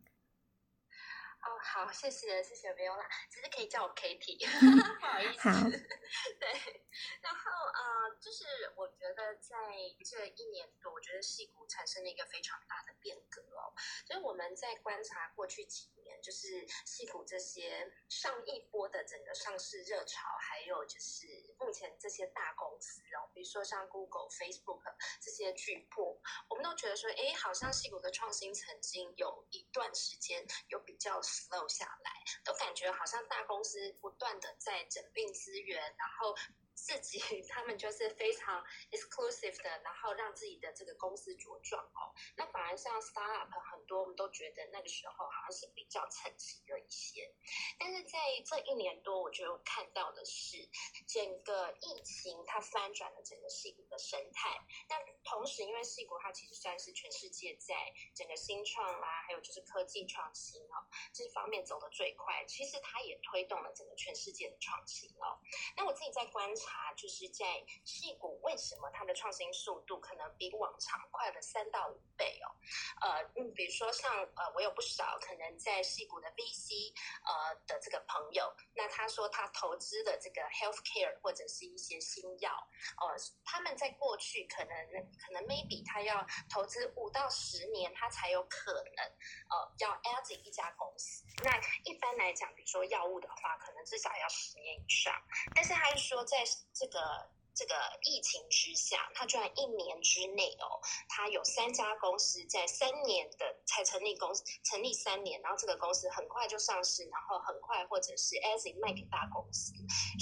[1.41, 4.39] 哦好，谢谢谢谢 Viola，其实可以叫我 Kitty，
[4.99, 5.49] 不好意思。
[5.49, 5.69] 好，
[6.41, 6.83] 对，
[7.23, 7.41] 然后
[7.73, 8.45] 呃，就是
[8.77, 9.57] 我觉得在
[10.05, 13.73] 这一年多，我觉得戏股产生了一个非常大的变革哦。
[14.07, 21.27] 所以我们在观察过去几年，就是戏股这些上一波的整个上市热潮，还有就是
[21.59, 24.83] 目前这些大公司哦，比如说像 Google、Facebook
[25.21, 31.69] 这些巨破，我们都觉得说，哎，好像戏股的创新曾经有一段时间有比较 slow。
[31.69, 32.11] 下来，
[32.45, 36.58] 都感觉好像大公司不断的在整并资源，然后。
[36.79, 42.15] 自己他们就是非常 exclusive 的，然后让自己的这个公司茁壮哦。
[42.37, 47.35] 那反而像 startup 很多，我们都觉得那个时候好像是比较沉寂了一些。
[47.79, 50.57] 但是在这一年多，我觉得看到的是
[51.07, 54.49] 整个疫情它翻转了整个戏骨的生态。
[54.89, 57.75] 但同时，因为戏骨它其实算是全世界在
[58.15, 65.39] 整个新创啦，还有就是科技创新哦这方面走的最快，其实它也推动了整个全世界的创新哦。
[65.77, 66.68] 那我自己在观察。
[66.69, 67.45] 啊，就是在
[67.85, 72.49] 戏股为什么它的创新速度可能比往常快了三到五倍哦？
[73.01, 76.93] 呃，嗯，比如说像呃，我有不少可能在戏股的 VC
[77.25, 82.53] 呃的这个朋友，那他说他投资的这个 healthcare 或者是一些新药，
[83.01, 84.77] 呃，他们在过去可能
[85.19, 89.05] 可能 maybe 他要投资五到十年，他才有可能
[89.51, 91.25] 呃要 exit 一家公司。
[91.45, 95.15] 那一般来讲，比如说药物的话，可能至少要十年以上。
[95.55, 96.45] 但是他是说在
[96.75, 100.79] 这个这个疫情之下，他居然一年之内哦，
[101.09, 109.73] 他有三家公司在三年的才成立公司，成立三年，然后这个公司很快就上市，然后很快或者是 as 卖给大公司，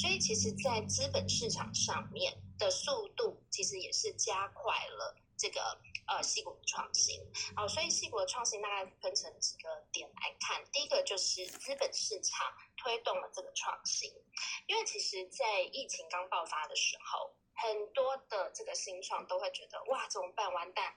[0.01, 7.21] 所以其实，在资本市场上面的速度，其实也是加快了这个呃细骨的创新。
[7.55, 14.11] 好，所以细骨的创新大概分成几个点来看，第一个就是资本市场推动了这个创新，
[14.67, 20.53] 因为其实，在疫情刚爆发的时候，很多的这个新创都会觉得哇，怎么办？
[20.53, 20.95] 完蛋！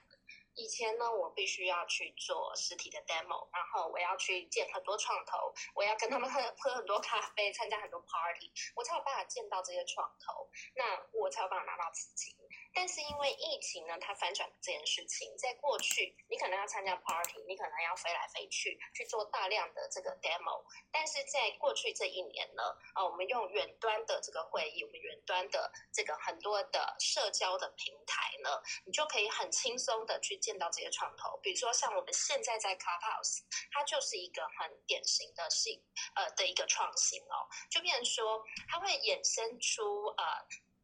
[0.56, 12.34] 以前呢，我必须要去做实体的 demo，然后我要去见很多创投，我要跟他们喝 喝很多咖啡，参加很多 party，我才有办法见到这些创投，那我才有办法拿到资金。
[12.72, 22.62] 但是因为疫情呢，它反转这件事情，在过去你可能要参加 party，你可能要飞来飞去去做大量的这个 demo，但是在过去这一年呢，
[22.94, 31.36] 啊，我们用远端的这个会议，我们远端的这个很多的社交的平台呢，你就可以很轻松的去见到这些创投。
[31.42, 33.40] 比如说像我们现在在 Clubhouse，
[33.72, 35.82] 它就是一个很典型的性
[36.14, 40.24] 呃的一个创新哦，就变成说它会衍生出呃。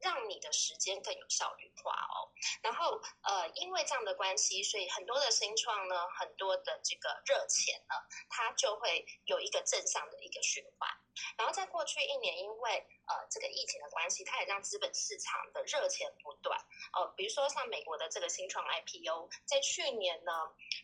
[0.00, 2.28] 让你的时间更有效率化哦，
[2.62, 7.94] 然后呃，因为这样的关系，所以很多的新创呢，很多的这个热钱呢，
[8.28, 10.90] 它就会有一个正向的一个循环。
[11.38, 16.58] 然后在过去一年，因为呃这个疫情的关系，它也让资本市场的热钱不断
[16.92, 17.06] 呃。
[17.16, 20.32] 比如说像美国的这个新创 IPO，在去年呢，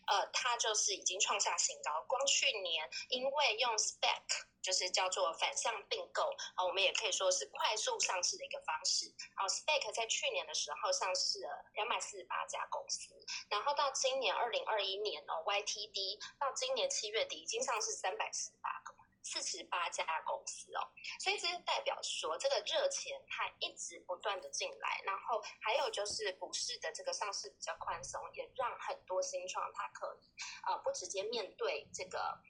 [0.07, 2.03] 呃，它就是已经创下新高。
[2.09, 4.47] 光去年因为用 Spec。
[4.63, 6.23] 就是叫做反向并购
[6.55, 9.13] 啊，我们也可以说是快速上市的一个方式。
[9.35, 13.13] 好，Spec 在去年的时候上市了两百四十八家公司，
[13.51, 18.95] 然后到今年二零二一年哦，YTD 到今年七月底已经上市三百四十八个
[19.25, 20.87] 四十八家公司哦，
[21.19, 30.31] 所以这代表说这个热钱它一直不断的进来，然后还有就是股市的这个上市比较宽松，也让很多新创它可以
[30.63, 32.41] 啊不直接面对这个。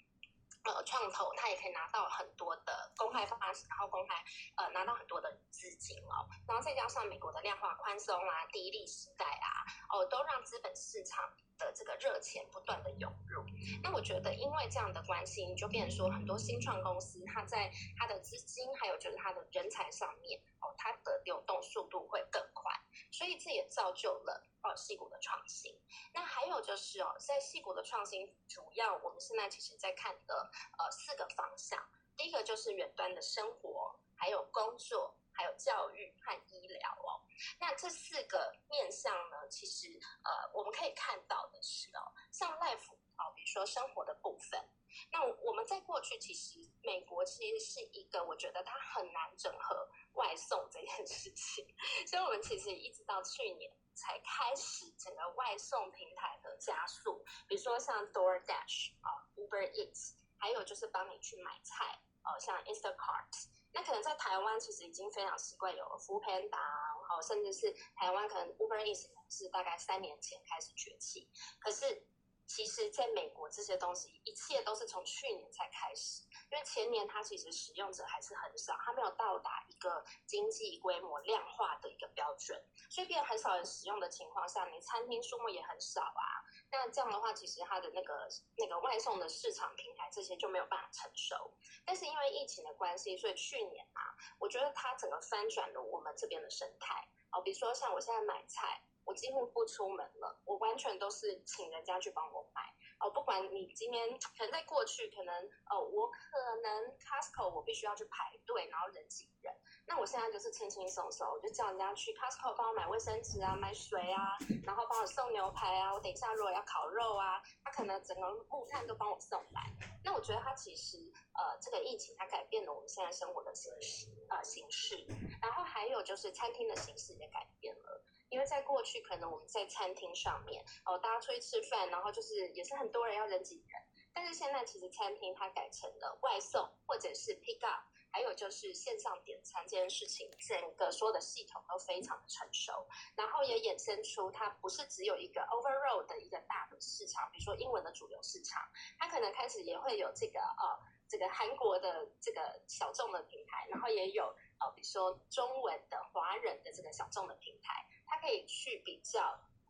[0.64, 3.36] 呃，创投他也可以拿到很多的公开发
[3.68, 4.14] 然后公开
[4.56, 13.44] 呃拿到很多的资金哦，然后再加上美国的量化宽松啊、低利时代啊，哦，都让资本市场的这个热钱不断的涌入。
[13.82, 22.72] 那我觉得，因为这样的关系，你就变成说，很多新创公司它在它的资金还有就是它的人才上面哦，它的流动速度会更快，
[23.12, 24.48] 所以这也造就了。
[24.62, 25.76] 哦，戏骨的创新，
[26.14, 31.84] 那还有就是哦，在戏骨的创新，主要我们现在其实在看的呃四个方向，
[32.16, 37.26] 第一个就是远端的生活，还有工作，还有教育和医疗哦。
[37.58, 44.64] 那这四个面向呢，其实呃我们可以看到的是哦，像 life 啊，比如说生活的部分，
[45.10, 51.66] 那我们在过去其实美国其实是一个我觉得它很难整合外送这件事情，
[52.06, 53.72] 所以我们其实一直到去年。
[53.94, 63.48] 才开始整个外送平台的加速，比如说像 DoorDash 啊，Uber Eats，还有就是帮你去买菜，哦，像 Instacart。
[63.70, 71.30] 那可能在台湾其实已经非常习惯有 Foodpanda，然后甚至是台湾可能 Uber Eats 是大概三年前开始崛起，
[71.60, 72.06] 可是。
[72.54, 86.44] 其实，在美国这些东西，一切都是从去年才开始，因为前年它其实使用者还是很少，它没有到达一个经济规模量化的一个标准，所以变很少人使用的情况下，你餐厅数目也很少啊。
[86.70, 88.28] 那这样的话，其实它的那个
[88.58, 91.54] 那个外送的市场平台这些就没有办法承受。
[91.86, 98.82] 但是因为疫情的关系，所以去年啊，我觉得它整个翻转了我们这边的生态哦，比如说像我现在买菜。
[99.04, 102.62] 我几乎不出门了，我完全都是请人家去帮我买
[103.00, 103.10] 哦。
[103.10, 105.34] 不管你今天可能在过去，可能
[105.70, 109.52] 呃，我可能 Costco 我必须要去排队，然后人挤人。
[109.86, 115.92] 那我现在就是轻轻松松，我就叫人家去 Costco 帮我买卫生纸啊，买水啊，然后帮我送牛排啊。
[115.92, 119.72] 我等一下如果要烤肉啊，他可能整个木炭都帮我送来。
[120.04, 120.98] 那我觉得他其实
[121.34, 125.04] 呃，这个疫情它改变了我们现在生活的形式呃形式，
[125.40, 128.04] 然后还有就是餐厅的形式也改变了。
[128.32, 133.82] 因为在过去，可能我们在餐厅上面哦，大家出去吃饭，然后就是也是很多人要人挤人。
[134.14, 148.62] 但是现在其实餐厅它改成了外送或者是 pick up，还有就是线上点餐这件事情，整个所有的系统都非常的成熟，然后也衍生出它不是只有一个 overall 的一个大的市场，比如说英文的主流市场，
[148.98, 154.24] 它可能开始也会有这个呃这个韩国的这个小众的平台，然后也有
[154.58, 157.86] 呃比如说中文的华人的这个小众的平台。
[158.22, 159.20] 可以去比较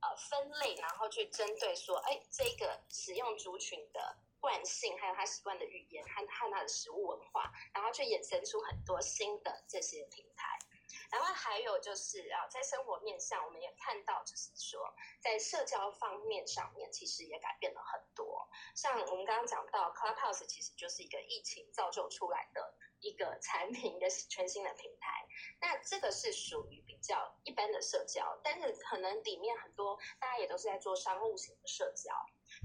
[0.03, 10.59] 呃分类，然后去针对说，哎，这个使用族群的惯性，还有他习惯的语言和和他的食物文化，然后去衍生出很多新的这些平台。
[11.11, 18.47] 然后还有就是啊，在生活面上，我们也看到，就是说在社交方面上面，其实也改变了很多。
[18.75, 25.27] 像我们刚刚讲到，Clubhouse 其实就是一个疫情造就出来的一个产品，一个全新的平台。
[25.61, 32.11] 那这个是属于比较一般的社交，但是可能里面很多大家也都是在做商务型的社交。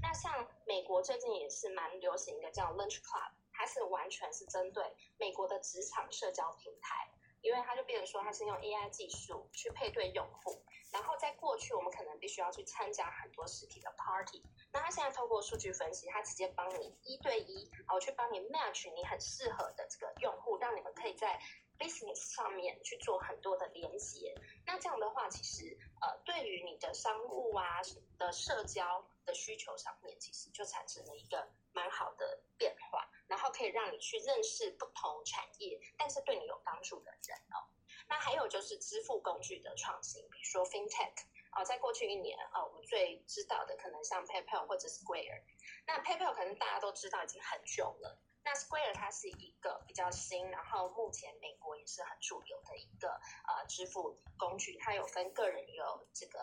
[0.00, 4.84] 那像美国最近也是蛮流行一个叫 Lunch Club，它是完全是针对
[5.18, 7.10] 美国的职场社交平台。
[7.42, 10.62] 因为它就变成说，它是用 AI 技术去配对用户，
[10.92, 21.40] 然后在过去我们可能必须要去参加很多实体的 party，那它现在透过数据分析，它直接帮你一对一，我去帮你 match 你很适合的这个用户，让你们可以在
[21.78, 24.34] business 上面去做很多的连接。
[24.66, 27.80] 那这样的话，其实呃，对于你的商务啊
[28.18, 33.08] 的社交的需求上面，其实就产生了一个蛮好的变化。
[33.28, 37.68] 然后可以让你去认识不同产业，但是对你有帮助的人哦。
[38.08, 41.12] 那还有就是支付工具的创新，比如说 FinTech
[41.50, 45.42] 啊，在过去一年啊，我们最知道的可能像 PayPal 或者 Square。
[45.86, 48.18] 那 PayPal 可能大家都知道已经很久了。
[48.44, 56.38] 那 Square 它是一个比较新，然后目前美国也是很主流的一个呃支付工具，它有分个人有这个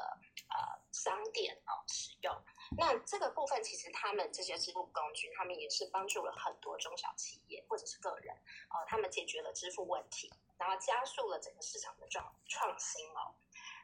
[0.49, 2.35] 呃商店哦使用。
[2.77, 8.35] 那这个部分其实他们这些支付工具，他们也是帮助了很多中小企业或者是个人
[8.69, 13.33] 哦，他们解决了支付问题，然后加速了整个市场的创创新哦。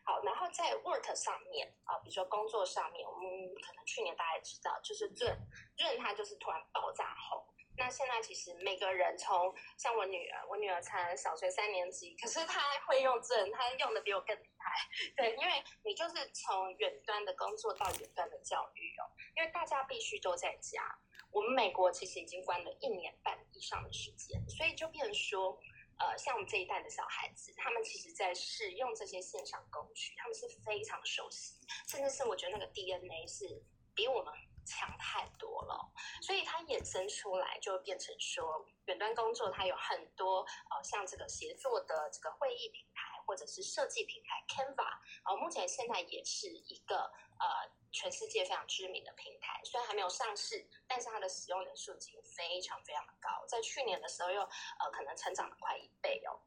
[0.03, 5.37] 好，然后在 Work 上面啊，比如说工作上面，我们可能去年大家也知道，就是润
[5.77, 7.47] 润它就是突然爆炸后。
[7.77, 14.71] 那现在其实每个人从像我女儿，我女儿才小学三年级，可是她会用证，她用的比我更厉害。
[15.15, 20.83] 对，因为你就是从远端的工作到远端的教育哦，因为大家必须都在家。
[21.31, 25.57] 我们美国其实已经关了一年半以上的时间，所以就变说，
[25.97, 31.55] 呃，像我们这一代的小孩子，他们其实在使用这些线上工具，他们是非常熟悉，
[31.87, 33.63] 甚至是我觉得那个 DNA 是
[33.95, 34.33] 比我们。
[34.65, 35.91] 强太多了，
[36.21, 56.39] 所以它衍生出来就变成说，远端工作它有很多呃，像这个协作的这个会议平台或者是设计平台 Canva，哦，目前现在也是一个呃全世界非常知名的平台，虽然还没有上市，但是它的使用人数已经非常非常的高，在去年的时候又呃可能成长了快一倍哦。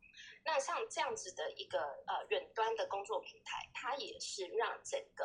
[0.45, 5.25] 那像这样子的一个呃远端的工作平台，它也是让整个。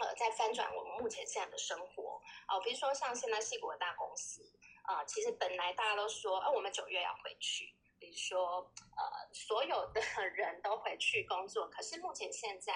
[0.00, 4.40] 呃，在翻转我们目前现在的生活哦，比如说像现在细谷的大公司
[4.84, 8.60] 啊，其实本来大家都说，呃，我们九月要回去，比如说
[8.96, 10.00] 呃，所有的
[10.34, 12.72] 人都回去工作，可是目前现在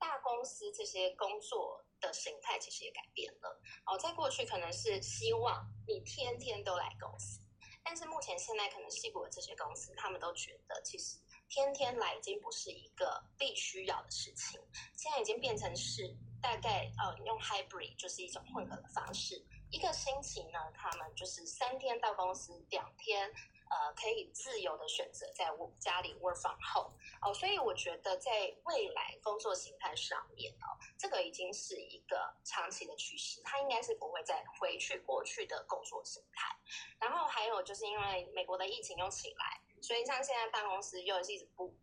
[0.00, 7.38] 大公司这些工作的形态其实也改变了哦，在过去可能是希望你天天都来公司，
[7.84, 11.18] 但是目前现在可能细谷的这些公司，他们都觉得其实
[11.48, 14.60] 天天来已经不是一个必须要的事情，
[14.96, 16.16] 现在已经变成是。
[16.44, 19.42] 大概呃，用 hybrid 就是一种混合的方式。
[19.70, 23.32] 一个星期呢，他们就是三天到公司，两天
[23.70, 26.92] 呃可以自由的选择在我家里 work from home
[27.22, 27.32] 哦。
[27.32, 36.54] 所以我觉得在未来工作形态上面哦，这个已经是一个长期的趋势，它应该是不会再回去过去的工作形态。
[37.00, 41.74] 然后还有就是因为美国的疫情又起来，所以像现在办公室又是一直不。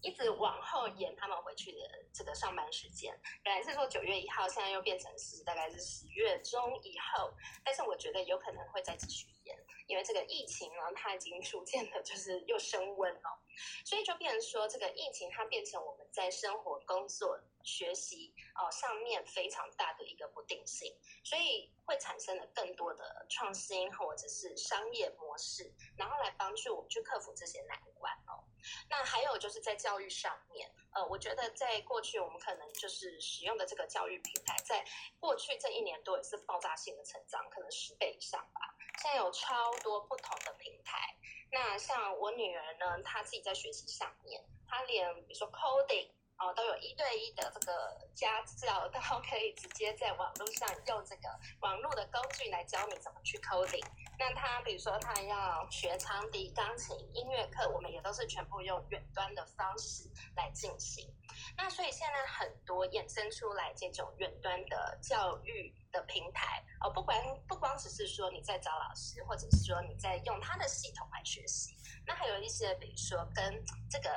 [0.00, 1.78] 一直往后延他们回去的
[2.12, 7.32] 这个上班时间，本来是说九月一号，现在又变成是大概是十月中以后，
[7.64, 13.42] 但是我觉得有可能会再继续延，因为这个疫情呢，它已经逐渐的就是又升温了，
[13.84, 20.94] 所以就变成说这个疫情它变成我们在生活、工作、学习哦上面非常大的一个不定性，
[21.24, 28.44] 所以会产生了更多的创新或者是商业模式，然后来帮助我们去克服这些难关哦。
[28.88, 34.84] 那还有就是在教育上面，呃，我觉得在过去我们可能就是使用的这个教育平台，在
[35.20, 38.74] 过去这一年多也是爆炸性的成长，可能十倍以上吧。
[39.02, 41.14] 现在有超多不同的平台。
[41.50, 51.28] 那像我女儿呢，她自己在学习上面，她连比如说 coding 哦，都有一对一的这个家教，然后可以直接在网络上用这个
[51.60, 53.84] 网络的工具来教你怎么去 coding。
[54.18, 61.08] 那他比如说他要学长笛、钢琴、音乐课，我们也都是全部用远端的方式来进行。
[61.56, 67.16] 那所以现在很多衍生出来这种远端的教育的平台哦，不管
[67.46, 74.10] 不光只是说你在找老师，或者是说你在用他的系统来学习，那还有一些比如说跟这个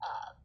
[0.00, 0.36] 呃。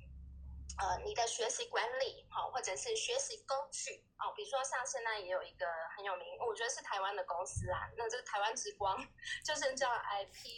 [0.79, 5.65] 呃，你的学习管理，好，或者是学习工具，哦，比如说像现在也有一个
[5.95, 8.97] 很有名，我觉得是台湾的公司啊，那这个台湾之光，
[9.45, 10.49] 就是叫 IPO，IPEPO，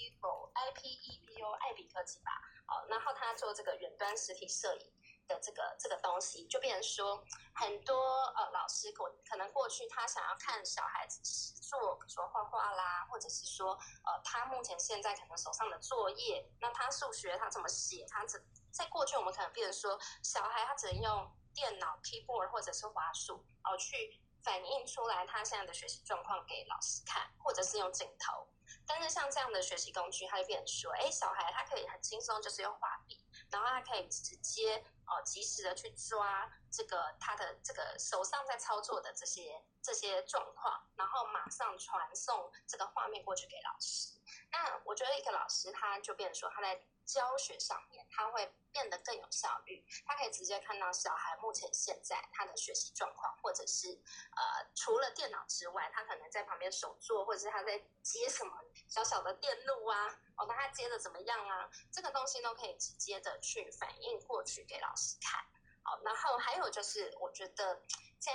[1.60, 2.32] 艾比科技吧，
[2.68, 4.94] 哦，然后他做这个远端实体摄影
[5.28, 7.24] 的这个这个东西，就变成说
[7.56, 11.22] 很多呃老师可可能过去他想要看小孩子
[11.62, 13.74] 做，说画画啦，或者是说
[14.06, 18.42] 呃他目前现在可能手上的作业，那他数学他怎么写，他怎
[18.74, 28.48] 在过去我们可能变成说小孩他只能用电脑 keyboard 或者是滑鼠哦去反映出来他现在的学习状况给老师看，或者是用镜头。
[28.86, 44.20] 但是像这样的学习工具，它就变成说，哎，小孩他可以很轻松，就是用画笔，然后他可以直接哦，及时的去抓这个他的这个手上在操作的这些这些状况，然后马上传送这个画面过去给老师。
[44.52, 46.82] 那我觉得一个老师他就变成说他在。
[47.06, 49.86] 教学上面，他会变得更有效率。
[50.06, 58.58] 他可以直接看到小孩目前现在他的学习状况，或者是呃，除了电脑之外，他可能在旁边手做，或者是他在接什么
[58.88, 60.08] 小小的电路啊，
[60.38, 61.70] 哦，那他接的怎么样啊？
[61.92, 65.44] 这个东西都可以直接的去反映过去给老师看。
[65.84, 67.82] 好，然后还有就是，我觉得
[68.18, 68.32] 在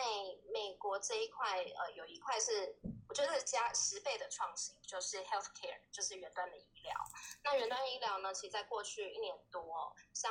[0.53, 2.76] 美国这一块，呃，有一块是
[3.09, 6.94] 我觉得加十倍的创新，就是 healthcare，就是远端的医疗。
[7.42, 10.30] 那远端医疗呢，其实在过去一年多，像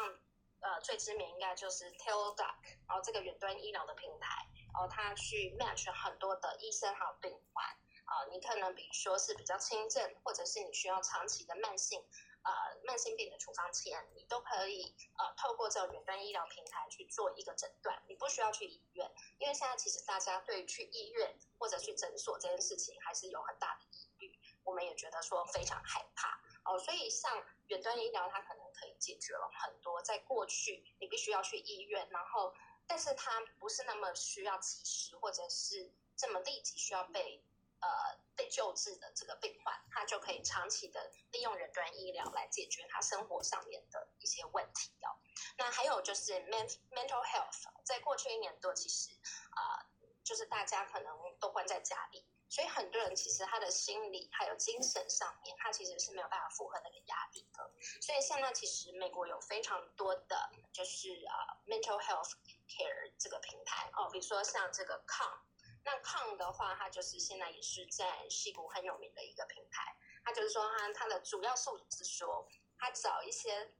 [0.61, 2.55] 呃最知名应该就是 Teladoc，
[2.87, 7.65] 然后这个远端医疗的平台，然后它去 match 很多的医生还有病患，
[8.05, 12.03] 啊，你可能比如说是比较轻症，或者是你需要长期的慢性。
[12.43, 12.53] 呃，
[12.85, 32.53] 慢性病的处方前，你都可以呃透过这个远端医疗平台去做一个诊断，你不需要去医院，因为现在其实大家对去医院或者去诊所这件事情还是有很大的疑虑，我们也觉得说非常害怕哦，所以像远端医疗，它可能可以解决了很多在过去你必须要去医院，然后
[32.87, 37.43] 但是它不是那么需要及时或者是这么立即需要被。
[37.79, 37.87] 呃，
[38.35, 45.13] 被救治的这个病患，他就可以长期的利用远端医疗来解决他生活上面的一些问题哦。
[45.59, 49.11] 那还有就是 mental health，在过去一年多，其实
[49.51, 49.85] 啊，
[50.27, 57.71] 就是大家可能都关在家里，所以很多人其实他的心理还有精神上面，他其实是没有办法负荷那个压力的。
[58.01, 62.33] 所以现在其实美国有非常多的就是啊 mental health
[62.67, 65.39] care 这个平台哦，比如说像这个 COM。
[65.85, 69.95] 那抗的话，它就是现在也是在西谷很有名的一个平台。
[70.25, 72.45] 它就是说，它它的主要诉求是说，
[72.77, 73.73] 它找一些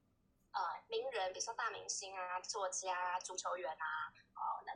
[0.51, 4.13] 呃名人，比如说大明星啊、作家啊、足球员啊、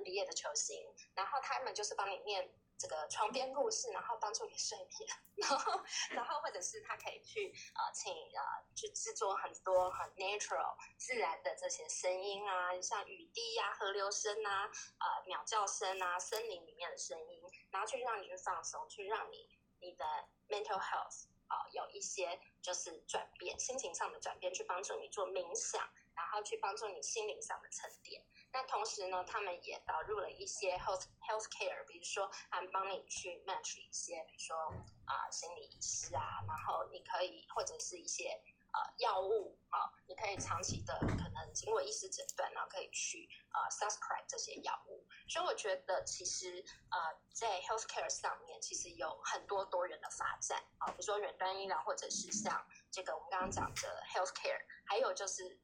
[0.03, 0.77] 毕业的球星，
[1.15, 2.53] 然后他们就是帮你念。
[2.81, 8.41] 这个床边故事，然后帮助你睡眠， 然后，然后或者是他可以去呃，请呃
[8.75, 19.47] 去制作很多很 natural 自然的这些声音啊，像雨滴呀、河流声啊、呃鸟叫声啊、森林里面的声音，然后去让你去放松，去让你
[19.79, 20.03] 你的
[20.49, 28.25] mental health 啊有一些就是转变，心情上的转变，去帮助你做冥想，然后去帮助你心灵上的沉淀。
[28.53, 34.57] 那同时呢，他们也导入了一些 health health care，比如说他们帮你去 match 一些，比如说
[35.05, 38.29] 啊心理医师啊，然后你可以或者是一些
[38.73, 45.07] 呃药物啊，你可以长期的可能经过医师诊断，然后可以去啊 subscribe 这些药物。
[45.29, 46.97] 所以我觉得其实呃
[47.33, 55.57] 在 health care 上面其实有很多多元的发展啊，比如说远端医疗，或者是像这个我们刚刚讲的 health care，还有就是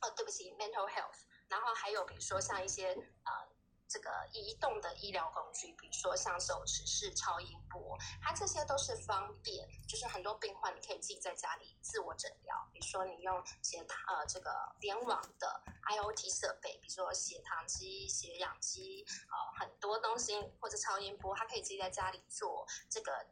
[0.00, 1.27] 哦对不起 mental health。
[1.48, 2.92] 然后还有，比如说像一些
[3.24, 3.32] 呃，
[3.88, 12.68] 这个移动的医疗工具，比如说像手持式超音波，它这些都是方便，就是很多病患你可以自己在家里自我诊疗。
[12.72, 23.26] 比如说你用血糖呃这个联网的 IOT 设备，比如说血糖机、血氧机，呃很多东西或者超音波，它可以自己在家里做这个。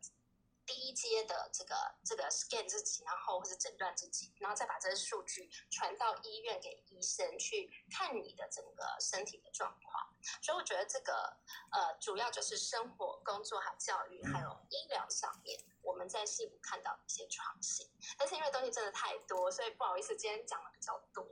[0.66, 10.12] 第一阶的这个这个 scan 自己，然后或者诊断自己，然后再把这些数据传到医院给医生去看你的整个身体的状况。
[10.42, 11.36] 所以我觉得这个
[11.70, 17.86] 呃，主要就是生活、工作还有教育还有医疗上面，我们在西部看到一些创新。
[18.18, 21.24] 但是因为东西真的太多，所以不好意思，今天讲的比较多。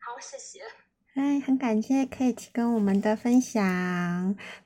[0.00, 0.70] 好，谢谢。
[1.14, 3.64] 哎，很感谢 Kate 跟我们的分享。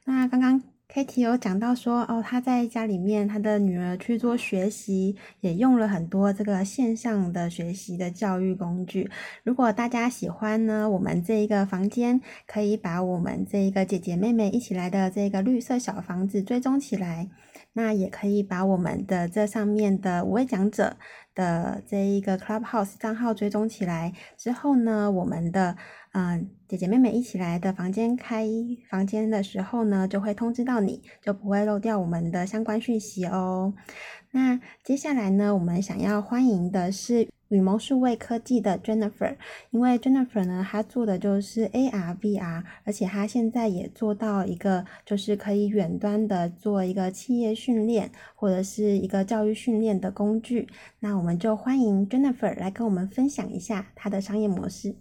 [0.05, 0.80] 那刚刚。
[0.93, 9.09] Kitty 有讲到说，哦，他在家里面，他的女儿去做学习，也用了很多这个线上的学习的教育工具。
[9.45, 17.29] 如果大家喜欢呢，我们这一个房间可以把我们这一个姐姐妹妹一起来的这个绿色小房子追踪起来，
[17.75, 20.97] 那也可以把我们的这上面的五位讲者
[21.35, 25.77] 的这一个 Clubhouse 账号追踪起来之后呢，我们的。
[26.13, 28.45] 嗯，姐姐妹妹一起来的房间开
[28.91, 33.73] 房间的时候呢，就会通知到你，就不会漏掉我们的相关讯息哦。
[34.33, 39.37] 那接下来呢，我们想要欢迎的是羽毛数位科技的 Jennifer，
[39.71, 50.69] 因为 Jennifer 呢，她做的就是 AR、VR，而且她现在也做到一个，就是可以远端的做一个企业训练或者是一个教育训练的工具。
[51.01, 54.95] 那我们就欢迎 Jennifer 来跟我们分享一下她的商业模式。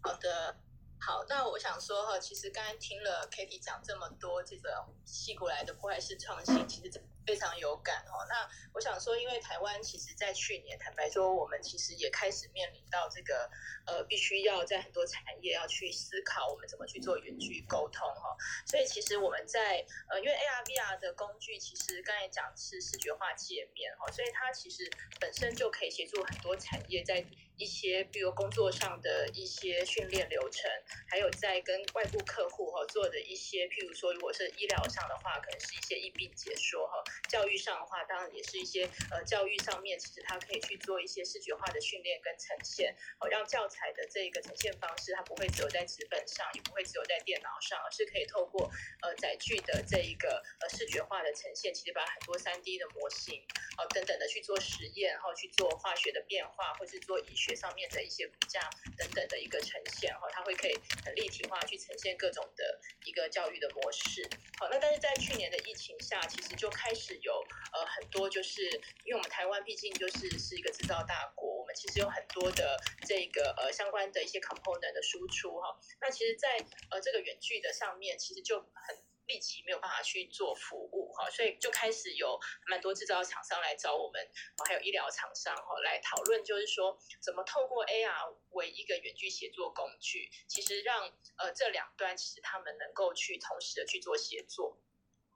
[0.00, 0.54] 好的，
[1.00, 4.70] 好，那我想说哈，其实刚才听了 Kitty 讲这么多这个
[5.04, 8.26] 戏过来的破坏式创新，其实非常有感哦。
[8.28, 13.50] 那我想说，因为台湾其实，在去年坦白说，我们其实也开始面临到这个
[13.86, 18.36] 呃，必须要在很多产业要去思考我们怎么去做远距沟通哈。
[18.66, 27.24] 所以其实我们在呃，因为 AR VR 的工具，其实刚才讲是视觉化界面哈，所以它其实本身就可以协助很多产业在。
[27.56, 30.70] 一些，比如工作上的一些训练流程，
[31.08, 48.70] 还有在跟外部客户哈做的一些，譬如说，如果是医疗上的话，可能是一些疫病解说哈；教育上的话，当然也是一些呃教育上面，其实它可以去做一些视觉化的训练跟呈现，哦，让教材的这个呈现方式，它不会只有在纸本上，也不会只有在电脑上，而是可以透过
[49.02, 53.40] 呃载具的这一个呃视觉化的呈现，其实把很多三 D 的模型
[53.78, 57.52] 哦等等的去做实验，然后去做化学的变化，或是做医学。
[57.62, 58.58] 上面的一些骨架
[58.98, 60.74] 等等的一个呈现哈，它会可以
[61.04, 64.26] 很立体化去呈现各种的一个教育的模式。
[64.58, 67.32] 好，那但是在去年的疫情下，其实就开始有
[67.72, 68.62] 呃很多，就是
[69.04, 72.76] 因为我们台湾毕竟就是是一个制造大国，我们其实有很多的
[73.06, 75.78] 这个呃相关的一些 component 的输出哈。
[76.00, 76.48] 那其实，在
[76.90, 78.96] 呃这个远距的上面，其实就很。
[79.32, 84.30] 立即没有办法去做服务哈，所以就开始有蛮多制造厂商来找我们，
[84.66, 94.76] 还有医疗厂商哈来讨论，就是说怎么透过 AR 为一个远距协作工具，其实让呃这两端其实他们能够去同时的去做协作。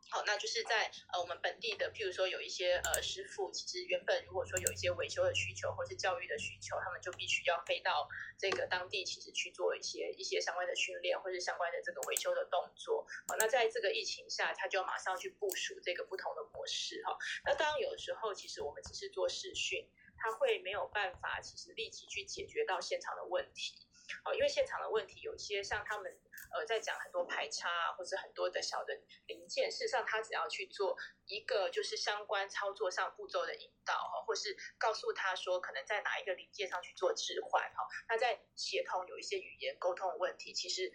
[0.08, 13.04] 好，那就是在呃我们本地的，譬如说有一些呃师傅，其实原本如果说有一些维修的需求或是教育的需求，他们就必须要飞到这个当地，其实去做一些一些相关的训练或者相关的这个维修的动作。
[13.26, 17.18] 好，那在这个疫情下，他就马上去部署这个不同的模式哈。
[17.44, 23.74] 那当然有的时候，其实我们只是做视讯，他会没有办法，其实立即去解决到现场的问题。
[24.22, 26.16] 好，因为现场的问题有些像他们
[26.52, 28.94] 呃在讲很多排插啊，或者很多的小的
[29.26, 40.92] 零件，事实上他只要去做一个就是相关操作上步骤的引导哈，或是告诉他说可能在哪一个零件上去做置换哈，那在协同有一些语言沟通的问题，其实。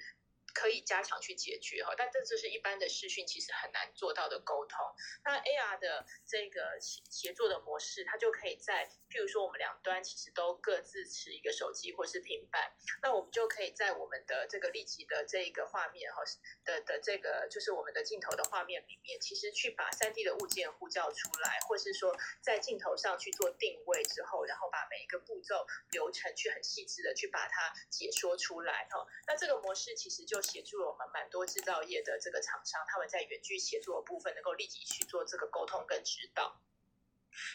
[0.54, 4.78] 可以加强去解决哈，但这就是一般的视讯其实很难做到的沟通。
[5.24, 16.22] 那 AR 的这个协协作的模式，它就可以在，譬如说我们两端其实都各自持一个手机或是平板，那我们就可以在我们的这个立即的这个画面哈
[16.66, 29.06] 的的这个就是我们的镜头的画面里面，其实去把三 D 的物件呼叫出来，或是说在镜头上去做定位之后，然后把每一个步骤流程去很细致的去把它解说出来哈。
[29.28, 36.60] 那这个模式其实就协助了我们蛮多制造业的这个厂商，他们在远距协作的部分能够立即去做这个沟通跟指导。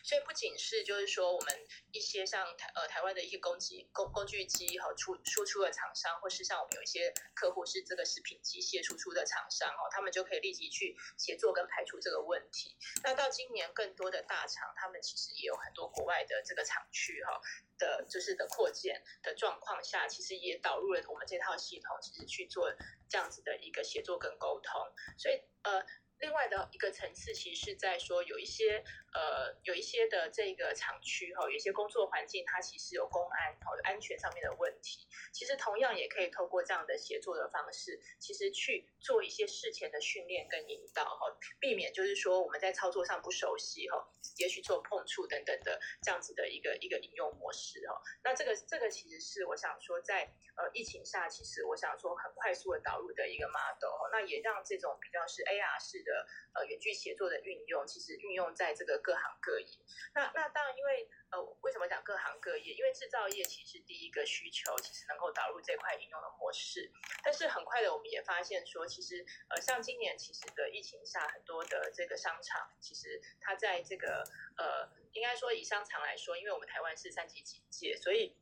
[0.04, 1.54] 所以不仅是就是说我们
[1.92, 12.76] 一些像台呃台湾的一些工机工工具机和出输出的厂商，或是像我们有一些客户是这个食品机械输出的厂商哦，他们就可以立即去协作跟排除这个问题。
[13.02, 17.40] 那到今年更多的大厂，他们其实也有很多国外的这个厂区哈。
[17.78, 22.74] 的就是的扩建的状况下，其实也导入了我们这套系统，其实去做
[23.06, 24.80] 这样子的一个协作跟沟通。
[25.18, 25.84] 所以呃，
[26.18, 28.82] 另外的一个层次，其实是在说有一些
[29.16, 35.08] 呃有一些的这个厂区哈，有一些工作环境它其实有公安和安全上面的问题。
[35.32, 47.96] 其实同样也可以透过这样的协作的方式，其实去做一些事前的训练跟引导哈，避免就是说我们在操作上不熟悉哈，直接去做碰触等等的这样子的一个一个应用模式哦。
[48.22, 50.24] 那这个这个其实是我想说在
[50.56, 59.70] 呃疫情下，其实我想说很快速的导入的一个 model，那也让这种比较是 AR 式的呃远距协作的运用，其实运用在这个各行各业。
[60.18, 61.06] 那那当然因为。
[61.28, 62.72] 呃，为什么讲各行各业？
[62.72, 66.88] 因为制造业其实第一个需求其实能够导入这块应用的模式，
[67.24, 74.22] 但是很快的我们也发现说，其实呃，像今年其实的疫情下，很多的这个商场其实它在这个
[74.56, 78.36] 呃，应该说以商场来说，因为我们台湾是三级警戒，所以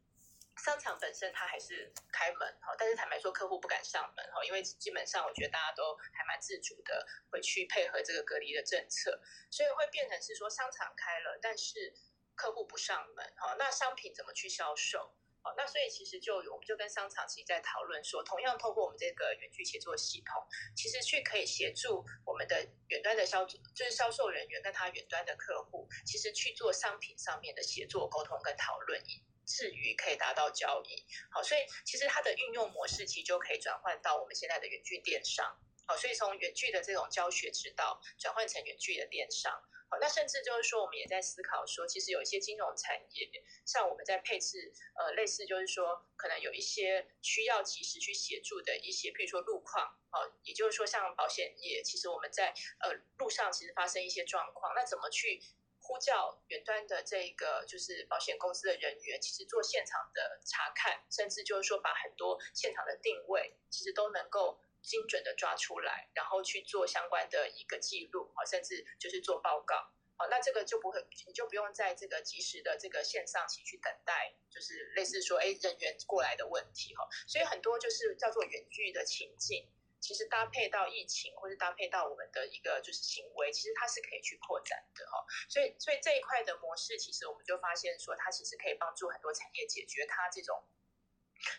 [0.56, 11.92] 商场本身它还是开门哈，但是坦白说，客户不敢上门哈，因为基本上我觉得大家都还蛮自主的，会去配合这个隔离的政策，所以会变成是说商场开了，但是
[12.34, 15.14] 客户不上门，哈，那商品怎么去销售？
[15.44, 20.42] 哦，那所以其实就我们就跟商场其实在讨论说，同样透过我们这个远距协作系统，
[20.74, 28.98] 其实去可以协助我们的远端的销就是销售人员跟他远端的客户，其实去做商品上面的协作沟通跟讨论，
[29.46, 31.04] 至于可以达到交易。
[31.30, 35.58] 好，所以其实它的运用模式其实就可以转换到我们现在的远距电商。
[35.86, 39.52] 好，所以从远距的这种教学指导转换成远距的电商。
[39.90, 43.30] 好那甚至就是说，我们也在思考说，其实有一些金融产业，
[43.66, 55.40] 像我们在配置，呃，类似就是说，可能有一些需要及时去协助的一些，比如说路况，哦，也就是说像保险业，其实我们在呃路上其实发生一些状况，那怎么去
[55.84, 64.58] 呼叫远端的这个就是保险公司的人员，其实做现场的查看，甚至就是说把很多现场的定位，其实都能够。
[64.84, 69.76] 精准的抓出来，然后去做相关的一个记录啊，甚至就是做报告
[70.18, 77.08] 好，那这个就不会，你就不用在这个及时的这个线上去去等待，就是类似说，哎，人员过来的问题哈。
[77.26, 79.66] 所以很多就是叫做远距的情境，
[80.04, 85.24] 其实搭配到疫情，或者搭配到我们的一个就是行为，其实它是可以去扩展的哈。
[85.48, 90.62] 所以，所以这一块的模式，其实我们就发现说，它其实可以帮助很多产业解决它这种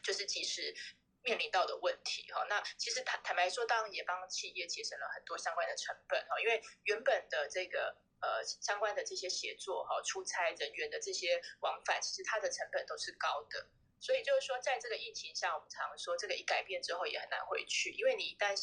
[0.04, 0.76] 就是及时。
[1.26, 13.68] 面临到的问题哈，那其实坦坦白说，当然也帮企业节省了很多相关的成本哈，因为原本的这个呃相关的这些协作哈、出差人员的这些往返，其实它的成本都是高的，
[14.00, 18.56] 所以就是说，在这个疫情下，我们常说这个一改变之后也很难回去，因为你一旦。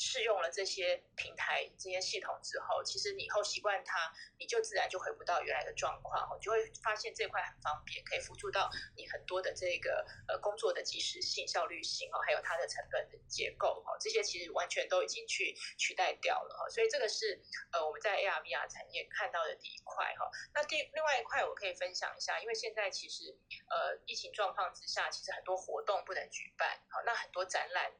[0.00, 16.66] 试用了这些平台、这些系统之后，其实你以后习惯它，你就自然就回不到原来的状况，哦，就会发现这块很方便，可以辅助到你很多的这个呃工作的及时性、效率性哦，还有它的成本的结构哦，这些其实完全都已经去取代掉了哈。
[16.70, 17.38] 所以这个是
[17.70, 20.30] 呃我们在 AR VR 产业看到的第一块哈。
[20.54, 23.36] 那第另外一块我可以分享一下，因为现在其实
[23.68, 27.92] 呃疫情状况之下，其实很多活动不能举办，好，那很多展览。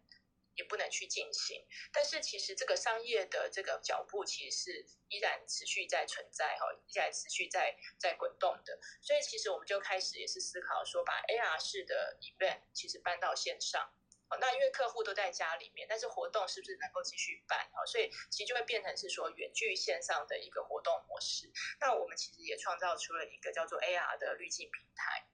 [0.61, 13.91] 也不能去进行，但是其实这个商业的这个脚步其实是依然持续在存在哈，依然持续在在滚动的，所以其实我们就开始也是思考说，把 AR 式的 event 其实搬到线上，
[14.29, 17.87] 哦，那因为客户都在家里面，但是活动是不是能够继续办哦？
[17.87, 21.51] 所以其实就会变成是说远距线上的一个活动模式。
[21.81, 25.27] 那我们其实也创造出了一个叫做 AR 的滤镜平台，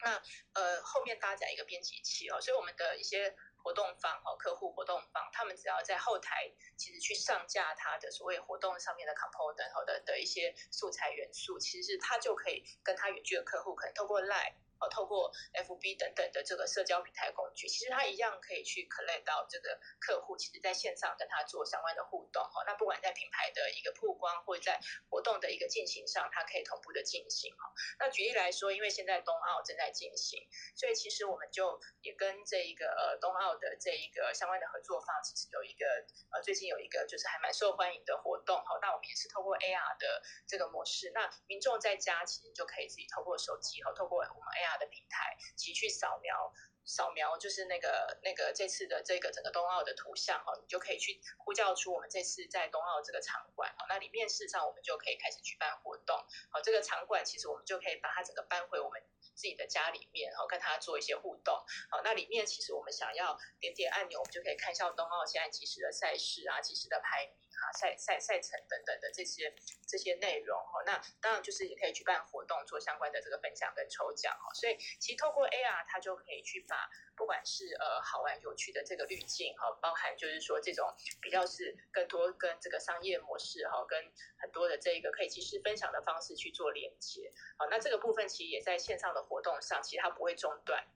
[0.00, 3.34] 那呃后面搭载一个编辑器哦，所以我们的一些。
[3.62, 14.54] 活动方哈，客户活动方，他们只要在后台其实去上架他的所谓活动上面的 component 好的的一些素材元素，其实是他就可以跟他远距的客户可能透过 Line。
[14.80, 22.42] 哦，透过 FB 等等的这个社交平台工具，其实它一样可以去 collect 到这个客户，其实在线上跟他做相关的互动。
[22.42, 27.54] 哈，那不管在品牌的一个曝光，或者在活动的一个进行上，它可以同步的进行。
[27.56, 35.84] 哈，那举例来说，因为现在冬奥正在进行，所以其实我们就也跟这一个呃冬奥的这一个相关的合作方，其实有一个
[36.32, 38.56] 呃最近有一个就是还蛮受欢迎的活动。
[38.64, 44.69] 哈，那我们也是透过 AR 的这个模式，那民众在家其实就可以自己透过手机和透过我们 AR。
[44.76, 46.52] 的平台，其去扫描，
[46.84, 56.16] 扫描就是那个那个这次的这个整个冬奥的图像哈，你就可以去呼叫出我们这次在冬奥这个场馆哈，那里面事实上我们就可以开始举办活动，
[56.50, 59.02] 好，这个场馆其实我们就可以把它整个搬回我们
[59.34, 61.54] 自己的家里面，然后跟它做一些互动，
[61.90, 67.36] 好，那里面其实我们想要点点按钮，我们就可以看一下冬奥现在即时的赛事啊，即时的排名。
[67.60, 69.54] 啊，赛赛赛程等等的这些
[69.86, 74.52] 这些内容哈，那当然就是也可以举办活动，做相关的这个分享跟抽奖哈。
[74.54, 87.30] 所以其实透过 AR，它就可以去把不管是呃好玩有趣的这个滤镜哈，包含就是说这种比较是更多跟这个商业模式哈，跟很多的这一个可以及时分享的方式去做连接。
[87.58, 90.86] 好，那这个部分其实也在线上的活动上，其实它不会中断。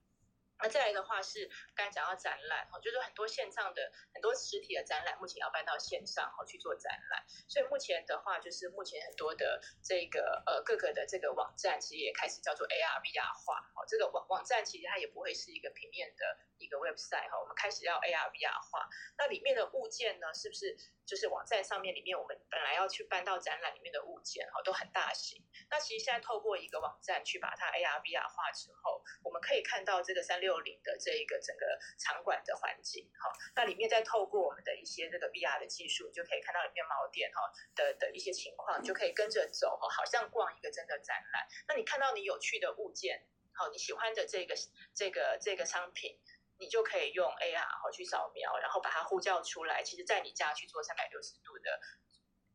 [0.64, 1.46] 那再来的话是
[1.76, 7.22] 刚才讲到展览哦，就是很多线上的很多实体的展览，目前要搬到线上哈去做展览。
[7.46, 13.60] 所以目前的话，就是目前很多的这个呃各个的这个网站，其实也开始叫做 AR VR 化。
[13.76, 16.24] 哦，这个网网站其实它也不会是一个平面的
[16.64, 18.88] 一个 website 哈，我们开始要 AR VR 化。
[19.18, 25.44] 那里面的物件呢，是不是就是网站上面里面我们本来要去搬到展览里面的物件哈，都很大型。
[25.70, 41.46] 那其实现在透过一个网站去把它 AR VR 化之后，我们可以看到这个三六零的这一个整个场馆的环境，哈，那里面再透过我们的一些这个 VR 的技术，就可以看到里面锚点哈的的一些情况，就可以跟着走哈，好像逛一个真的展览。
[41.68, 44.54] 那你看到你有趣的物件，好，你喜欢的这个
[44.94, 46.18] 这个这个商品，
[46.58, 51.80] 你就可以用 AR 好去扫描，然后把它呼叫出来，其实在你家去做三百六十度的。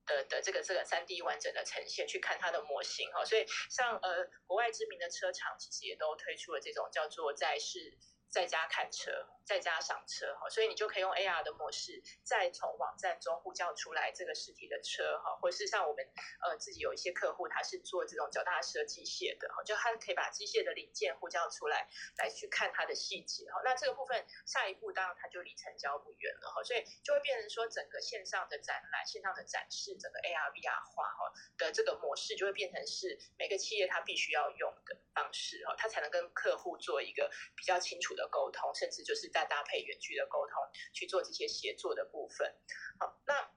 [0.05, 3.23] 的的这个这个三 D 完整的呈现，去看它的模型哈。
[3.23, 7.97] 所以像呃国外知名的车厂，其实也都推出了这种叫做在是。
[8.31, 16.05] 在家看车，在家上车哈，所以你就可以用 AR 的模式，再从网站中呼叫出来这个实体的车哈，或是像我们
[16.45, 21.89] 呃自己有一些客户，他是做这种脚踏车机械的哈，就他可以把机械的零件呼叫出来，
[22.19, 23.59] 来去看它的细节哈。
[23.65, 38.13] 那这个部分下一步当然它就离成交不远了哈，所以就会变成说整个线上的展览、线上的展示，整个 AR VR 化哈的这个模式就会变成是每个企业它必须要用的方式哈，它才能跟客户做一个比较清楚。
[38.19, 40.55] 的沟通，甚至就是在再搭配远距的沟通
[40.91, 42.53] 去做这些协作的部分。
[42.99, 43.49] 好，那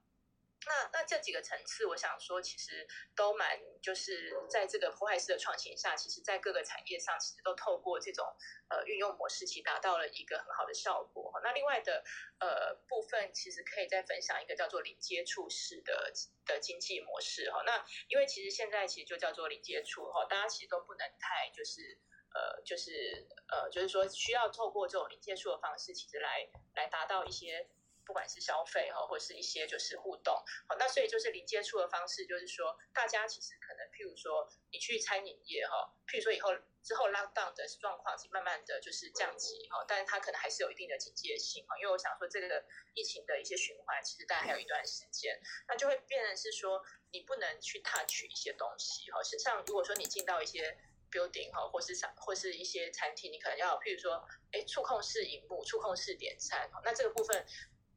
[0.65, 8.25] 那那这几个层次，我想说，其实都蛮就是在这个破坏式的创新下，其实在各个产业上，其实都透过这种
[8.69, 11.41] 呃运用模式，其实达到了一个很好的效果。
[11.43, 12.05] 那另外的
[12.39, 16.13] 呃部分，其实可以再分享一个叫做零接触式的
[16.47, 17.65] 的经济模式哈。
[17.67, 21.99] 那因为其实现在其实就叫做零接触哈，大家其实都不能太就是。
[22.35, 27.69] 呃，就是呃，就是说需要透过这种零接触的方式，其实来来达到一些
[28.05, 30.35] 不管是消费哈，或是一些就是互动。
[30.69, 36.51] 好，那所以就是零接触的方式，就是说大家其实可能，譬如说你去餐饮业哈，譬如说以后
[36.83, 42.65] 之后 lockdown 的状况是慢慢的就是降级哈，但是它可能还是有一定的警戒性哈，因为我想说这个
[42.95, 50.77] 疫情的一些循环，其实大概还有一段时间，那就会变成是说你不能去 touch 一些东西哈，实际上如果说你进到一些
[51.13, 57.47] building 哈，或是啥，或是一些餐厅，你可能要，譬如说，哎，触控式荧幕、触控式点餐，那这个部分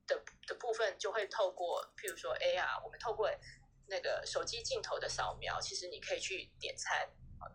[0.05, 3.31] 的的部分就会透过，譬如说 AR，我们透过
[3.87, 7.09] 那个手机镜头的扫描，其实你可以去点餐。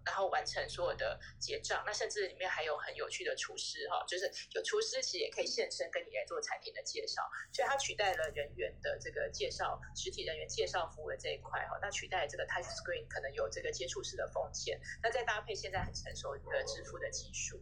[0.05, 7.23] 然后完成所有的结账，那甚至里面还有很有趣的厨师哈，就是有厨师其实也可以现身跟你来做产品的介绍，
[7.53, 17.61] 所以它取代了人员的这个介绍，实体人员介绍服务的这一块哈，那取代这个 touch screen 可能有这个接触式的风险，那再搭配现在很成熟的支付的技术。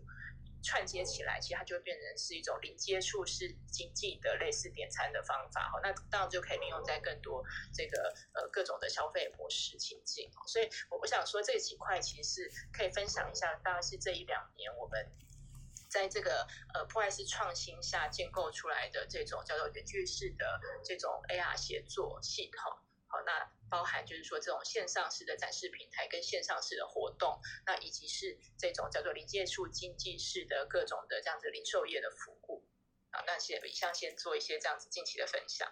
[0.68, 5.80] 串接起来，其实它就变成是一种零接触式经济的类似点餐的方法哈。
[5.82, 7.42] 那当然就可以利用在更多
[7.72, 10.30] 这个呃各种的消费模式情境。
[10.46, 15.10] 所以我我想说这几块其实是可以分享一下，大概是这一两年我们
[15.88, 22.70] 在这个呃破坏式创新下建构出来的这种叫做远距式的这种 AR 协作系统。
[23.09, 23.59] 好，那。
[23.70, 32.66] 包含就是说这种线上式的展示平台跟线上式的活动，那以及是这种叫做临界数经济式的各种的这样子零售业的服务
[33.11, 35.70] 啊，那先以上先做一些这样子近期的分享。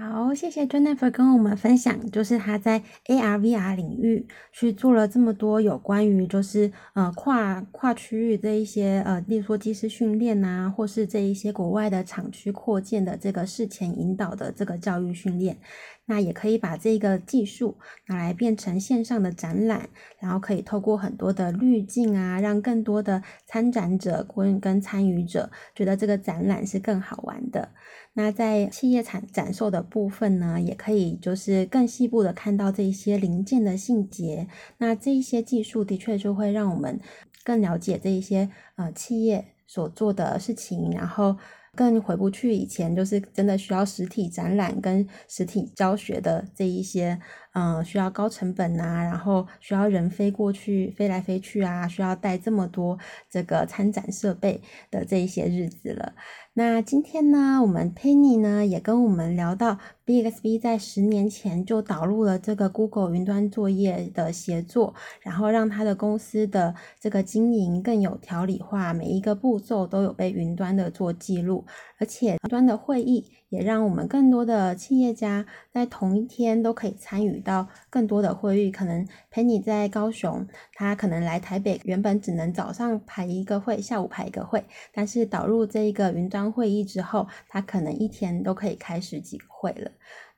[0.00, 15.58] 好，谢谢 Jennifer 跟我们分享，就是他在 AR VR 领域去做了这么多有关于就是呃跨跨区域这一些呃，例如说技师训练呐，或是这一些国外的厂区扩建的这个事前引导的这个教育训练。
[16.06, 17.76] 那也可以把这个技术
[18.08, 27.68] 拿来变成线上的展览，然后可以透过很多的滤镜啊，让更多的参展者跟跟参与者觉得这个展览是更好玩的。
[28.14, 34.48] 那在企业展展售的部分呢，也可以就是更细部的看到这一些零件的细节。
[34.78, 37.00] 那这一些技术的确就会让我们
[37.44, 41.36] 更了解这一些呃企业所做的事情，然后。
[41.76, 47.16] 更回不去以前，就是真的需要实体展览跟实体教学的这一些，
[47.52, 52.98] 嗯，需要高成本啊，然后需要人飞过去、飞来飞去啊，需要带这么多
[53.28, 56.14] 这个参展设备的这一些日子了。
[56.54, 71.64] 那今天呢，我们 Penny 呢也跟我们聊到，BXB 在十年前就导入了这个 Google 云端作业的协作，然后让他的公司的这个经营更有条理化，每一个步骤都有被云端的做记录，
[72.00, 73.30] 而且云端的会议。
[73.50, 78.70] 也让我们更多的企业家在同一天都可以参与到更多的会议。
[78.70, 84.64] 可能陪你在高雄，他可能来台北，原本只能早上排一个会，下午排一个会。
[84.92, 89.90] 但是导入这一个云端会议之后，他可能一天都可以开十几个会了。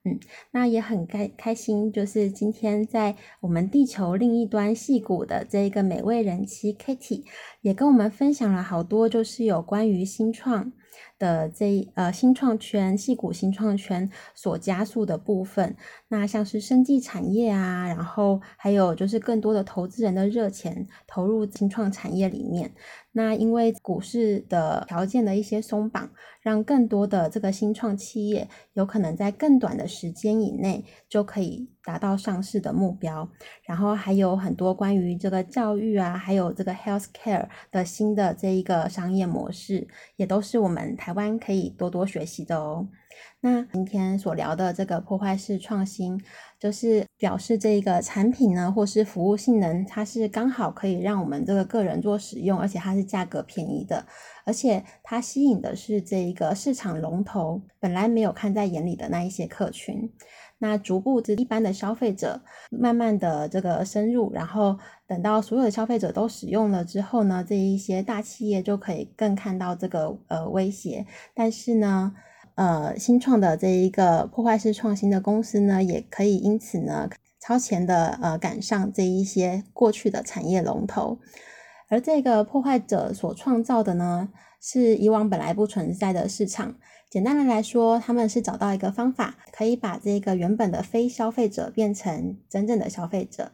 [0.05, 0.19] 嗯，
[0.51, 7.25] 那也很开开心，就是今天在我们地球另一端戏谷的这一个美味人妻 Kitty，
[7.61, 10.73] 也跟我们分享了好多，就是有关于新创。
[11.19, 15.77] 的这呃新创圈、细谷新创圈所加速的部分，
[16.09, 22.73] 那像是生技产业啊，然后还有就是更多的投资人的热钱投入新创产业里面。
[23.13, 26.11] 那因为股市的条件的一些松绑，
[26.41, 33.29] 让更多的这个新创企业有可能在更短的时间以内就可以达到上市的目标。
[33.65, 39.87] 然后还有很多关于这个教育啊，还有这个 health care 的新的这一个商业模式，
[40.17, 42.89] 也都是我们台湾可以多多学习的哦。
[43.41, 46.19] 那今天所聊的这个破坏式创新，
[46.59, 54.05] 就是表示这个产品呢，或是服务性能，它是刚好可以让我们这个个人做使用，而且它是价格便宜的，
[54.45, 60.11] 而且它吸引的是这一个市场龙头本来没有看在眼里的那一些客群。
[60.59, 71.07] 那逐步这一般的消费者慢慢的这个深入，然后等到所有的消费者都使用了之后呢，这一些大企业就可以更看到这个呃威胁，
[71.37, 72.13] 但是呢。
[72.55, 77.09] 呃，新创的这一个破坏式创新的公司呢，也可以因此呢
[77.41, 81.19] 超前的呃赶上这一些过去的产业龙头，
[81.89, 84.29] 而这个破坏者所创造的呢，
[84.61, 86.77] 是以往本来不存在的市场。
[87.11, 93.53] 简单的来说，他们是找到一个方法，可以把这个原本的非消费者变成真正的消费者。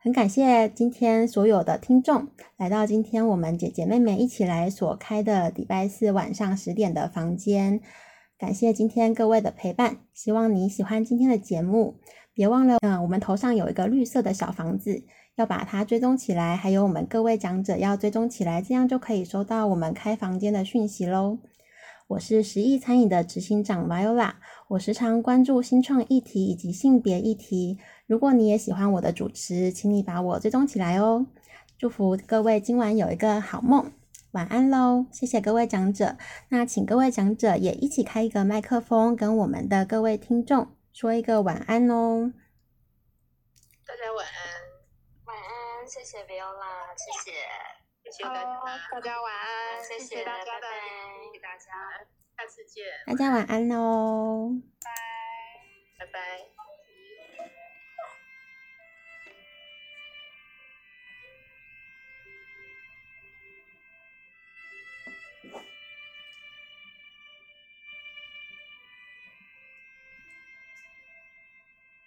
[0.00, 7.80] 很感谢今天所有的听众来到今天我们姐姐妹妹一起来所开的礼拜四晚上十点的房间。
[8.38, 11.96] 感谢今天各位的陪伴，希望你喜欢今天的节目。
[12.32, 15.02] 别忘了，嗯，我们头上有一个绿色的小房子，
[15.34, 16.56] 要把它追踪起来。
[16.56, 21.38] 还有我们各位讲者要追踪起来，这样就可以收到我们开房间的讯息喽。
[22.06, 24.34] 我是十亿餐饮的执行长 Viola，
[24.68, 27.78] 我时常关注新创议题以及性别议题。
[28.06, 31.26] 如果你也喜欢我的主持，请你把我追踪起来哦。
[31.76, 33.90] 祝福各位今晚有一个好梦。
[34.32, 36.18] 晚安喽，谢谢各位讲者。
[36.50, 42.32] 那请各位讲者也一起开一个麦克风，跟我们的各位听众说一个晚安哦。
[43.86, 44.34] 大家晚安，
[45.24, 47.32] 晚安，谢谢 Viola，谢谢，
[48.04, 48.44] 谢谢大家，
[48.90, 50.76] 大家晚安，谢谢大家的，拜
[51.24, 51.72] 谢谢大家，
[52.36, 54.50] 下次见，大家晚安喽，
[54.84, 54.90] 拜
[55.98, 56.06] 拜。
[56.06, 56.47] 拜拜。